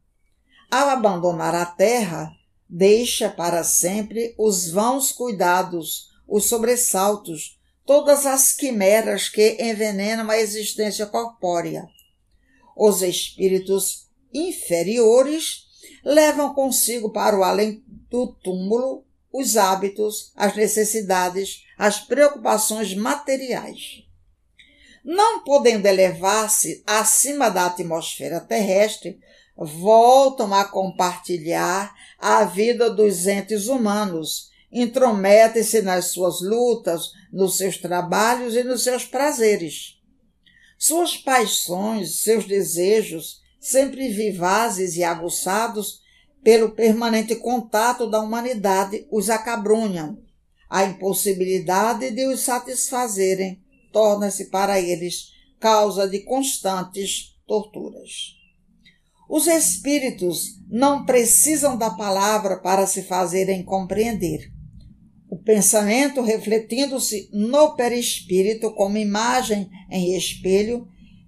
Ao 0.71 0.89
abandonar 0.89 1.53
a 1.55 1.65
terra, 1.65 2.31
deixa 2.67 3.29
para 3.29 3.63
sempre 3.63 4.33
os 4.37 4.69
vãos 4.69 5.11
cuidados, 5.11 6.09
os 6.27 6.47
sobressaltos, 6.47 7.59
todas 7.85 8.25
as 8.25 8.51
quimeras 8.51 9.29
que 9.29 9.57
envenenam 9.59 10.29
a 10.29 10.37
existência 10.37 11.05
corpórea. 11.05 11.87
Os 12.75 13.01
espíritos 13.01 14.07
inferiores 14.33 15.67
levam 16.03 16.53
consigo 16.53 17.11
para 17.11 17.37
o 17.37 17.43
além 17.43 17.83
do 18.09 18.27
túmulo 18.27 19.05
os 19.31 19.57
hábitos, 19.57 20.31
as 20.35 20.55
necessidades, 20.55 21.63
as 21.77 21.99
preocupações 21.99 22.93
materiais. 22.95 24.03
Não 25.11 25.43
podendo 25.43 25.87
elevar-se 25.87 26.83
acima 26.85 27.49
da 27.49 27.65
atmosfera 27.65 28.39
terrestre, 28.39 29.19
voltam 29.57 30.53
a 30.53 30.63
compartilhar 30.63 31.91
a 32.19 32.43
vida 32.45 32.91
dos 32.91 33.25
entes 33.25 33.65
humanos 33.65 34.51
intromete-se 34.71 35.81
nas 35.81 36.11
suas 36.11 36.41
lutas, 36.41 37.11
nos 37.33 37.57
seus 37.57 37.79
trabalhos 37.79 38.53
e 38.55 38.63
nos 38.63 38.83
seus 38.83 39.03
prazeres. 39.03 39.99
Suas 40.77 41.17
paixões, 41.17 42.19
seus 42.19 42.45
desejos, 42.45 43.41
sempre 43.59 44.09
vivazes 44.09 44.95
e 44.95 45.03
aguçados 45.03 46.01
pelo 46.43 46.73
permanente 46.73 47.35
contato 47.35 48.07
da 48.07 48.19
humanidade, 48.19 49.07
os 49.09 49.27
acabrunham. 49.31 50.19
A 50.69 50.83
impossibilidade 50.83 52.11
de 52.11 52.27
os 52.27 52.41
satisfazerem 52.41 53.59
torna-se 53.91 54.49
para 54.49 54.79
eles 54.79 55.31
causa 55.59 56.07
de 56.07 56.19
constantes 56.19 57.35
torturas. 57.45 58.35
Os 59.29 59.45
espíritos 59.45 60.59
não 60.67 61.05
precisam 61.05 61.77
da 61.77 61.91
palavra 61.91 62.57
para 62.57 62.87
se 62.87 63.03
fazerem 63.03 63.63
compreender. 63.63 64.51
O 65.29 65.37
pensamento, 65.37 66.21
refletindo-se 66.21 67.29
no 67.31 67.75
perispírito 67.75 68.71
como 68.71 68.97
imagem 68.97 69.69
em 69.91 70.17
espelho, 70.17 70.87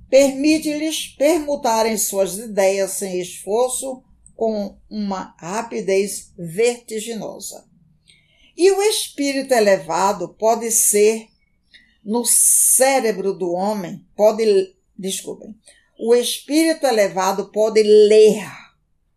permite-lhes 0.09 1.15
permutarem 1.17 1.95
suas 1.97 2.37
ideias 2.37 2.91
sem 2.91 3.21
esforço 3.21 4.03
com 4.35 4.75
uma 4.89 5.35
rapidez 5.37 6.33
vertiginosa. 6.35 7.63
E 8.57 8.71
o 8.71 8.81
espírito 8.81 9.53
elevado 9.53 10.29
pode 10.29 10.71
ser 10.71 11.27
no 12.03 12.25
cérebro 12.25 13.33
do 13.33 13.51
homem, 13.51 14.05
pode, 14.15 14.75
desculpem, 14.97 15.55
o 15.99 16.15
espírito 16.15 16.85
elevado 16.85 17.51
pode 17.51 17.83
ler 17.83 18.43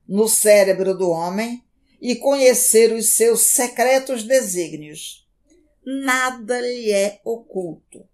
no 0.07 0.29
cérebro 0.29 0.97
do 0.97 1.11
homem 1.11 1.65
e 2.01 2.17
conhecer 2.17 2.93
os 2.93 3.15
seus 3.15 3.41
secretos 3.41 4.25
desígnios. 4.25 5.27
Nada 5.85 6.61
lhe 6.61 6.93
é 6.93 7.21
oculto. 7.25 8.07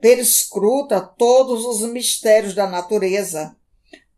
perscruta 0.00 1.00
todos 1.00 1.64
os 1.64 1.88
mistérios 1.88 2.54
da 2.54 2.66
natureza, 2.66 3.56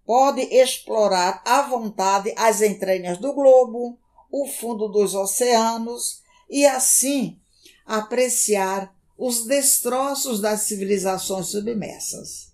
pode 0.04 0.42
explorar 0.42 1.42
à 1.46 1.62
vontade 1.62 2.34
as 2.36 2.60
entranhas 2.60 3.18
do 3.18 3.32
globo, 3.32 3.96
o 4.30 4.46
fundo 4.46 4.88
dos 4.88 5.14
oceanos 5.14 6.22
e 6.50 6.66
assim 6.66 7.40
apreciar 7.86 8.94
os 9.16 9.46
destroços 9.46 10.40
das 10.40 10.62
civilizações 10.62 11.46
submersas. 11.46 12.52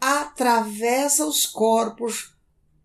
Atravessa 0.00 1.26
os 1.26 1.46
corpos 1.46 2.34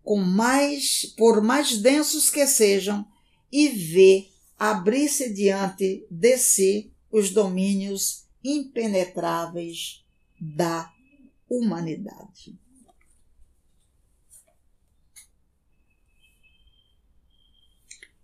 com 0.02 0.16
mais, 0.16 1.04
por 1.16 1.42
mais 1.42 1.76
densos 1.78 2.30
que 2.30 2.46
sejam, 2.46 3.06
e 3.52 3.68
vê 3.68 4.28
abrir-se 4.58 5.32
diante 5.32 6.06
de 6.10 6.38
si 6.38 6.92
os 7.10 7.30
domínios 7.30 8.26
impenetráveis 8.42 10.04
da 10.40 10.90
humanidade. 11.48 12.58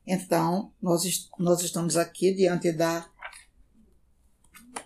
Então, 0.06 0.72
nós, 0.80 1.30
nós 1.38 1.62
estamos 1.62 1.96
aqui 1.96 2.34
diante 2.34 2.72
da 2.72 3.08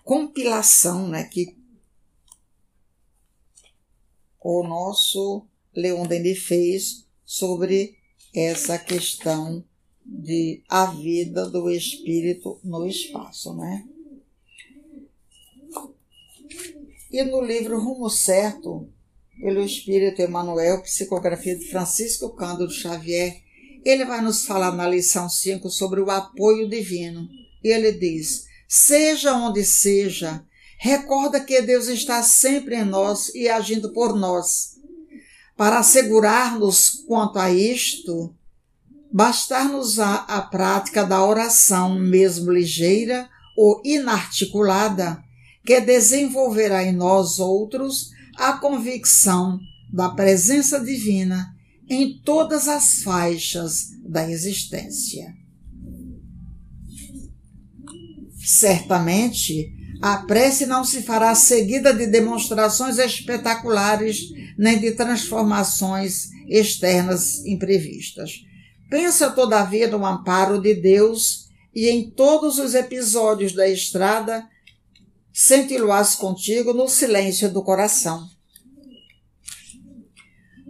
compilação 0.05 1.09
né, 1.09 1.25
que 1.25 1.59
o 4.41 4.63
nosso 4.63 5.47
Leon 5.75 6.07
Denis 6.07 6.39
fez 6.45 7.07
sobre 7.25 7.99
essa 8.35 8.79
questão 8.79 9.65
de 10.05 10.63
a 10.69 10.87
vida 10.87 11.51
do 11.51 11.69
espírito 11.71 12.59
no 12.65 12.87
espaço, 12.87 13.55
né? 13.55 13.87
E 17.11 17.23
no 17.25 17.43
livro 17.43 17.81
Rumo 17.81 18.09
Certo, 18.09 18.89
pelo 19.39 19.63
Espírito 19.63 20.21
Emmanuel, 20.21 20.83
psicografia 20.83 21.57
de 21.57 21.67
Francisco 21.67 22.31
Cândido 22.35 22.71
Xavier, 22.71 23.43
ele 23.85 24.05
vai 24.05 24.21
nos 24.21 24.45
falar 24.45 24.73
na 24.73 24.89
lição 24.89 25.29
5 25.29 25.71
sobre 25.71 26.01
o 26.01 26.11
apoio 26.11 26.69
divino. 26.69 27.29
E 27.63 27.69
ele 27.69 27.93
diz: 27.93 28.45
Seja 28.69 29.35
onde 29.35 29.65
seja, 29.65 30.45
recorda 30.79 31.41
que 31.41 31.61
Deus 31.63 31.89
está 31.89 32.23
sempre 32.23 32.77
em 32.77 32.85
nós 32.85 33.35
e 33.35 33.49
agindo 33.49 33.93
por 33.93 34.15
nós. 34.17 34.77
Para 35.57 35.79
assegurar-nos 35.79 36.91
quanto 37.07 37.39
a 37.39 37.51
isto, 37.51 38.35
bastar-nos 39.13 39.99
a, 39.99 40.17
a 40.17 40.43
prática 40.43 41.05
da 41.05 41.25
oração, 41.25 41.99
mesmo 41.99 42.53
ligeira 42.53 43.29
ou 43.57 43.83
inarticulada, 43.85 45.23
que 45.65 45.81
desenvolverá 45.81 46.85
em 46.85 46.93
nós 46.93 47.41
outros 47.41 48.11
a 48.37 48.53
convicção 48.53 49.59
da 49.93 50.11
presença 50.11 50.79
divina 50.79 51.58
em 51.89 52.21
todas 52.21 52.69
as 52.69 53.03
faixas 53.03 53.89
da 54.05 54.31
existência. 54.31 55.35
Certamente, 58.45 59.73
a 60.01 60.19
prece 60.19 60.65
não 60.67 60.85
se 60.85 61.03
fará 61.03 61.35
seguida 61.35 61.93
de 61.93 62.07
demonstrações 62.07 62.99
espetaculares 62.99 64.31
nem 64.57 64.79
de 64.79 64.93
transformações 64.93 66.29
externas 66.49 67.45
imprevistas. 67.45 68.45
Pensa, 68.91 69.31
todavia, 69.31 69.89
no 69.89 70.05
amparo 70.05 70.61
de 70.61 70.75
Deus 70.75 71.49
e 71.75 71.89
em 71.89 72.11
todos 72.11 72.59
os 72.59 72.75
episódios 72.75 73.53
da 73.53 73.69
estrada, 73.69 74.45
senti-lo-ás 75.33 76.15
contigo 76.15 76.73
no 76.73 76.89
silêncio 76.89 77.53
do 77.53 77.63
coração. 77.63 78.29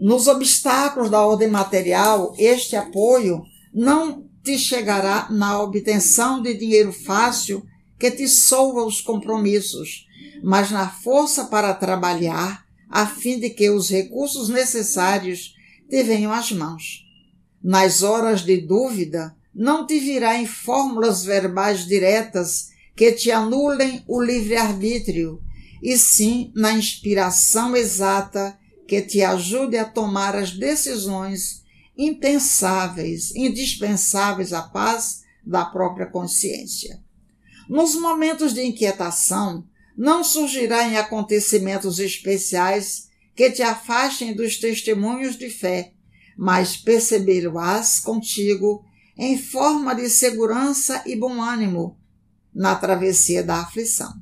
Nos 0.00 0.28
obstáculos 0.28 1.10
da 1.10 1.26
ordem 1.26 1.48
material, 1.48 2.34
este 2.38 2.76
apoio 2.76 3.42
não 3.74 4.24
te 4.44 4.56
chegará 4.56 5.28
na 5.30 5.60
obtenção 5.60 6.40
de 6.40 6.54
dinheiro 6.54 6.92
fácil 6.92 7.64
que 7.98 8.10
te 8.10 8.28
solva 8.28 8.84
os 8.84 9.00
compromissos, 9.00 10.06
mas 10.42 10.70
na 10.70 10.88
força 10.88 11.46
para 11.46 11.74
trabalhar, 11.74 12.64
a 12.88 13.06
fim 13.06 13.38
de 13.38 13.50
que 13.50 13.68
os 13.70 13.90
recursos 13.90 14.48
necessários 14.48 15.54
te 15.90 16.02
venham 16.02 16.32
às 16.32 16.52
mãos. 16.52 17.04
Nas 17.62 18.02
horas 18.02 18.42
de 18.42 18.60
dúvida, 18.60 19.34
não 19.54 19.84
te 19.84 19.98
virá 19.98 20.38
em 20.38 20.46
fórmulas 20.46 21.24
verbais 21.24 21.86
diretas 21.86 22.68
que 22.96 23.12
te 23.12 23.30
anulem 23.30 24.02
o 24.06 24.22
livre-arbítrio, 24.22 25.42
e 25.82 25.98
sim 25.98 26.52
na 26.54 26.72
inspiração 26.72 27.76
exata 27.76 28.57
que 28.88 29.02
te 29.02 29.22
ajude 29.22 29.76
a 29.76 29.84
tomar 29.84 30.34
as 30.34 30.50
decisões 30.50 31.62
impensáveis, 31.96 33.34
indispensáveis 33.36 34.54
à 34.54 34.62
paz 34.62 35.24
da 35.44 35.66
própria 35.66 36.06
consciência. 36.06 36.98
Nos 37.68 37.94
momentos 37.94 38.54
de 38.54 38.64
inquietação, 38.64 39.62
não 39.94 40.24
surgirá 40.24 40.88
em 40.88 40.96
acontecimentos 40.96 41.98
especiais 41.98 43.08
que 43.36 43.50
te 43.50 43.62
afastem 43.62 44.34
dos 44.34 44.56
testemunhos 44.56 45.36
de 45.36 45.50
fé, 45.50 45.92
mas 46.34 46.76
perceber-o-ás 46.76 48.00
contigo 48.00 48.82
em 49.18 49.36
forma 49.36 49.94
de 49.94 50.08
segurança 50.08 51.02
e 51.04 51.14
bom 51.14 51.42
ânimo 51.42 51.98
na 52.54 52.74
travessia 52.74 53.42
da 53.42 53.60
aflição. 53.60 54.14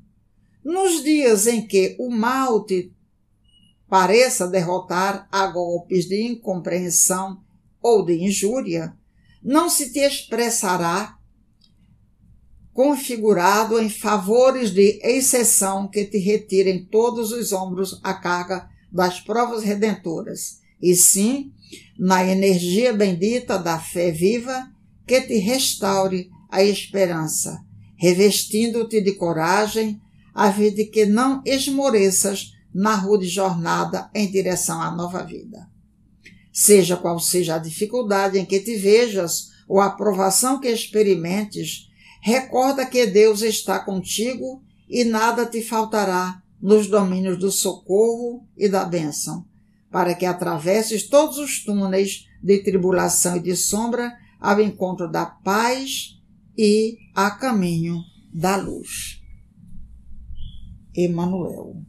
Nos 0.64 1.05
dias 1.05 1.47
em 1.47 1.64
que 1.64 1.95
o 2.01 2.11
mal 2.11 2.64
te 2.64 2.95
pareça 3.97 4.47
derrotar 4.47 5.26
a 5.32 5.47
golpes 5.47 6.05
de 6.05 6.22
incompreensão 6.22 7.40
ou 7.80 8.05
de 8.05 8.12
injúria, 8.22 8.94
não 9.42 9.70
se 9.70 9.90
te 9.90 10.01
expressará 10.01 11.16
configurado 12.74 13.80
em 13.80 13.88
favores 13.88 14.70
de 14.70 15.01
exceção 15.03 15.88
que 15.88 16.05
te 16.05 16.18
retirem 16.18 16.84
todos 16.84 17.32
os 17.32 17.55
ombros 17.55 17.99
a 18.05 18.12
carga 18.12 18.68
das 18.92 19.18
provas 19.18 19.64
redentoras, 19.64 20.59
e 20.78 20.94
sim 20.94 21.51
na 21.99 22.22
energia 22.22 22.92
bendita 22.92 23.59
da 23.59 23.78
fé 23.78 24.11
viva 24.11 24.70
que 25.07 25.22
te 25.22 25.38
restaure 25.38 26.28
a 26.51 26.62
esperança, 26.62 27.64
revestindo-te 27.97 29.01
de 29.01 29.12
coragem, 29.12 29.99
a 30.34 30.53
fim 30.53 30.70
de 30.70 30.84
que 30.84 31.07
não 31.07 31.40
esmoreças 31.47 32.56
na 32.77 32.95
rude 32.95 33.27
jornada 33.27 34.11
em 34.14 34.31
direção 34.31 34.83
à 34.83 34.91
nova 34.91 35.24
vida. 35.24 35.66
Seja 36.53 36.95
qual 36.95 37.18
seja 37.18 37.55
a 37.55 37.59
dificuldade 37.59 38.39
em 38.39 38.45
que 38.45 38.61
te 38.61 38.77
vejas 38.77 39.49
ou 39.66 39.81
a 39.81 39.89
provação 39.89 40.61
que 40.61 40.68
experimentes, 40.68 41.89
recorda 42.20 42.85
que 42.85 43.07
Deus 43.07 43.41
está 43.41 43.79
contigo 43.79 44.62
e 44.91 45.05
nada 45.05 45.47
te 45.47 45.62
faltará 45.62 46.43
nos 46.61 46.87
domínios 46.87 47.39
do 47.39 47.51
socorro 47.51 48.47
e 48.55 48.68
da 48.68 48.85
bênção, 48.85 49.47
para 49.91 50.14
que 50.14 50.27
atravesses 50.27 51.09
todos 51.09 51.39
os 51.39 51.64
túneis 51.64 52.27
de 52.43 52.59
tribulação 52.59 53.39
e 53.39 53.41
de 53.41 53.57
sombra 53.57 54.12
ao 54.39 54.61
encontro 54.61 55.11
da 55.11 55.24
paz 55.24 56.20
e 56.59 56.99
a 57.14 57.31
caminho 57.31 58.03
da 58.35 58.57
luz. 58.57 59.22
Emanuel 60.95 61.87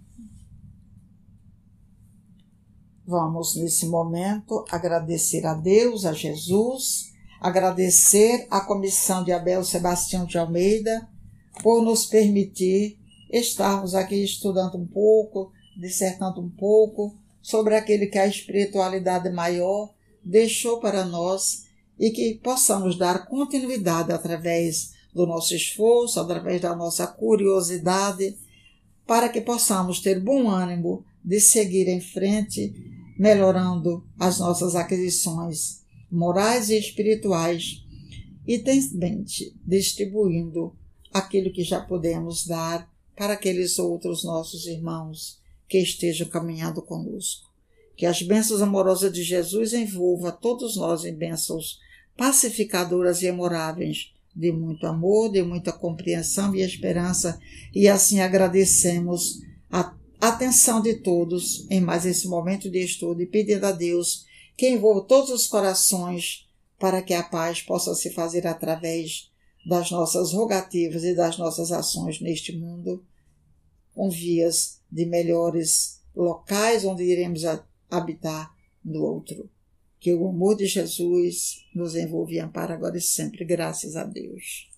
Vamos, 3.07 3.55
nesse 3.55 3.85
momento, 3.85 4.65
agradecer 4.69 5.45
a 5.45 5.53
Deus, 5.53 6.03
a 6.03 6.11
Jesus, 6.11 7.13
agradecer 7.39 8.45
à 8.51 8.59
comissão 8.59 9.23
de 9.23 9.31
Abel 9.31 9.63
Sebastião 9.63 10.25
de 10.25 10.37
Almeida 10.37 11.07
por 11.63 11.81
nos 11.81 12.05
permitir 12.05 12.99
estarmos 13.31 13.95
aqui 13.95 14.21
estudando 14.21 14.77
um 14.77 14.85
pouco, 14.85 15.53
dissertando 15.79 16.41
um 16.41 16.49
pouco 16.49 17.17
sobre 17.41 17.77
aquele 17.77 18.07
que 18.07 18.17
a 18.17 18.27
espiritualidade 18.27 19.29
maior 19.29 19.93
deixou 20.21 20.81
para 20.81 21.05
nós 21.05 21.63
e 21.97 22.11
que 22.11 22.35
possamos 22.43 22.97
dar 22.97 23.25
continuidade 23.25 24.11
através 24.11 24.91
do 25.13 25.25
nosso 25.25 25.55
esforço, 25.55 26.19
através 26.19 26.59
da 26.59 26.75
nossa 26.75 27.07
curiosidade, 27.07 28.35
para 29.05 29.29
que 29.29 29.39
possamos 29.39 30.01
ter 30.01 30.19
bom 30.19 30.49
ânimo 30.49 31.05
de 31.23 31.39
seguir 31.39 31.87
em 31.87 32.01
frente 32.01 32.96
melhorando 33.18 34.05
as 34.20 34.39
nossas 34.39 34.76
aquisições 34.76 35.82
morais 36.11 36.70
e 36.70 36.78
espirituais 36.78 37.84
e 38.45 38.59
também 38.59 39.26
distribuindo 39.65 40.76
aquilo 41.13 41.51
que 41.51 41.63
já 41.63 41.82
podemos 41.82 42.45
dar 42.45 42.89
para 43.15 43.34
aqueles 43.34 43.78
outros 43.80 44.24
nossos 44.24 44.68
irmãos 44.68 45.39
que 45.68 45.80
estejam 45.80 46.28
caminhando 46.28 46.82
conosco. 46.82 47.51
Que 47.95 48.05
as 48.05 48.22
bênçãos 48.22 48.61
amorosas 48.61 49.11
de 49.11 49.24
Jesus 49.24 49.74
envolva 49.74 50.32
todos 50.32 50.78
nós 50.78 51.03
em 51.03 51.13
bênçãos 51.13 51.80
pacificadoras 52.15 53.22
e 53.22 53.26
memoráveis 53.26 54.13
de 54.36 54.51
muito 54.51 54.86
amor, 54.86 55.32
de 55.32 55.41
muita 55.41 55.74
compreensão 55.74 56.55
e 56.55 56.61
esperança, 56.61 57.39
e 57.74 57.88
assim 57.88 58.20
agradecemos 58.20 59.41
a 59.70 59.95
atenção 60.20 60.82
de 60.82 60.95
todos 60.95 61.65
em 61.70 61.80
mais 61.80 62.05
esse 62.05 62.28
momento 62.28 62.70
de 62.70 62.80
estudo 62.80 63.22
e 63.22 63.26
pedindo 63.26 63.65
a 63.65 63.72
Deus 63.72 64.26
que 64.55 64.70
envolva 64.70 65.01
todos 65.01 65.30
os 65.30 65.47
corações 65.47 66.47
para 66.80 67.01
que 67.01 67.13
a 67.13 67.24
paz 67.24 67.61
possa 67.61 67.93
se 67.95 68.11
fazer 68.11 68.45
através 68.47 69.32
das 69.65 69.91
nossas 69.91 70.34
rogativas 70.34 71.03
e 71.03 71.13
das 71.13 71.38
nossas 71.38 71.72
ações 71.72 72.22
neste 72.22 72.55
mundo, 72.55 73.05
com 73.93 74.09
vias 74.09 74.80
de 74.91 75.05
melhores 75.05 76.01
locais 76.15 76.86
onde 76.86 77.03
iremos 77.03 77.43
habitar 77.89 78.55
no 78.84 79.03
outro. 79.03 79.49
Que 79.99 80.13
o 80.13 80.28
amor 80.30 80.55
de 80.55 80.68
Jesus 80.68 81.65
nos 81.74 81.95
envolva 81.95 82.32
e 82.32 82.39
ampare 82.39 82.74
agora 82.74 82.97
e 82.97 83.01
sempre, 83.01 83.43
graças 83.43 83.95
a 83.95 84.03
Deus. 84.03 84.70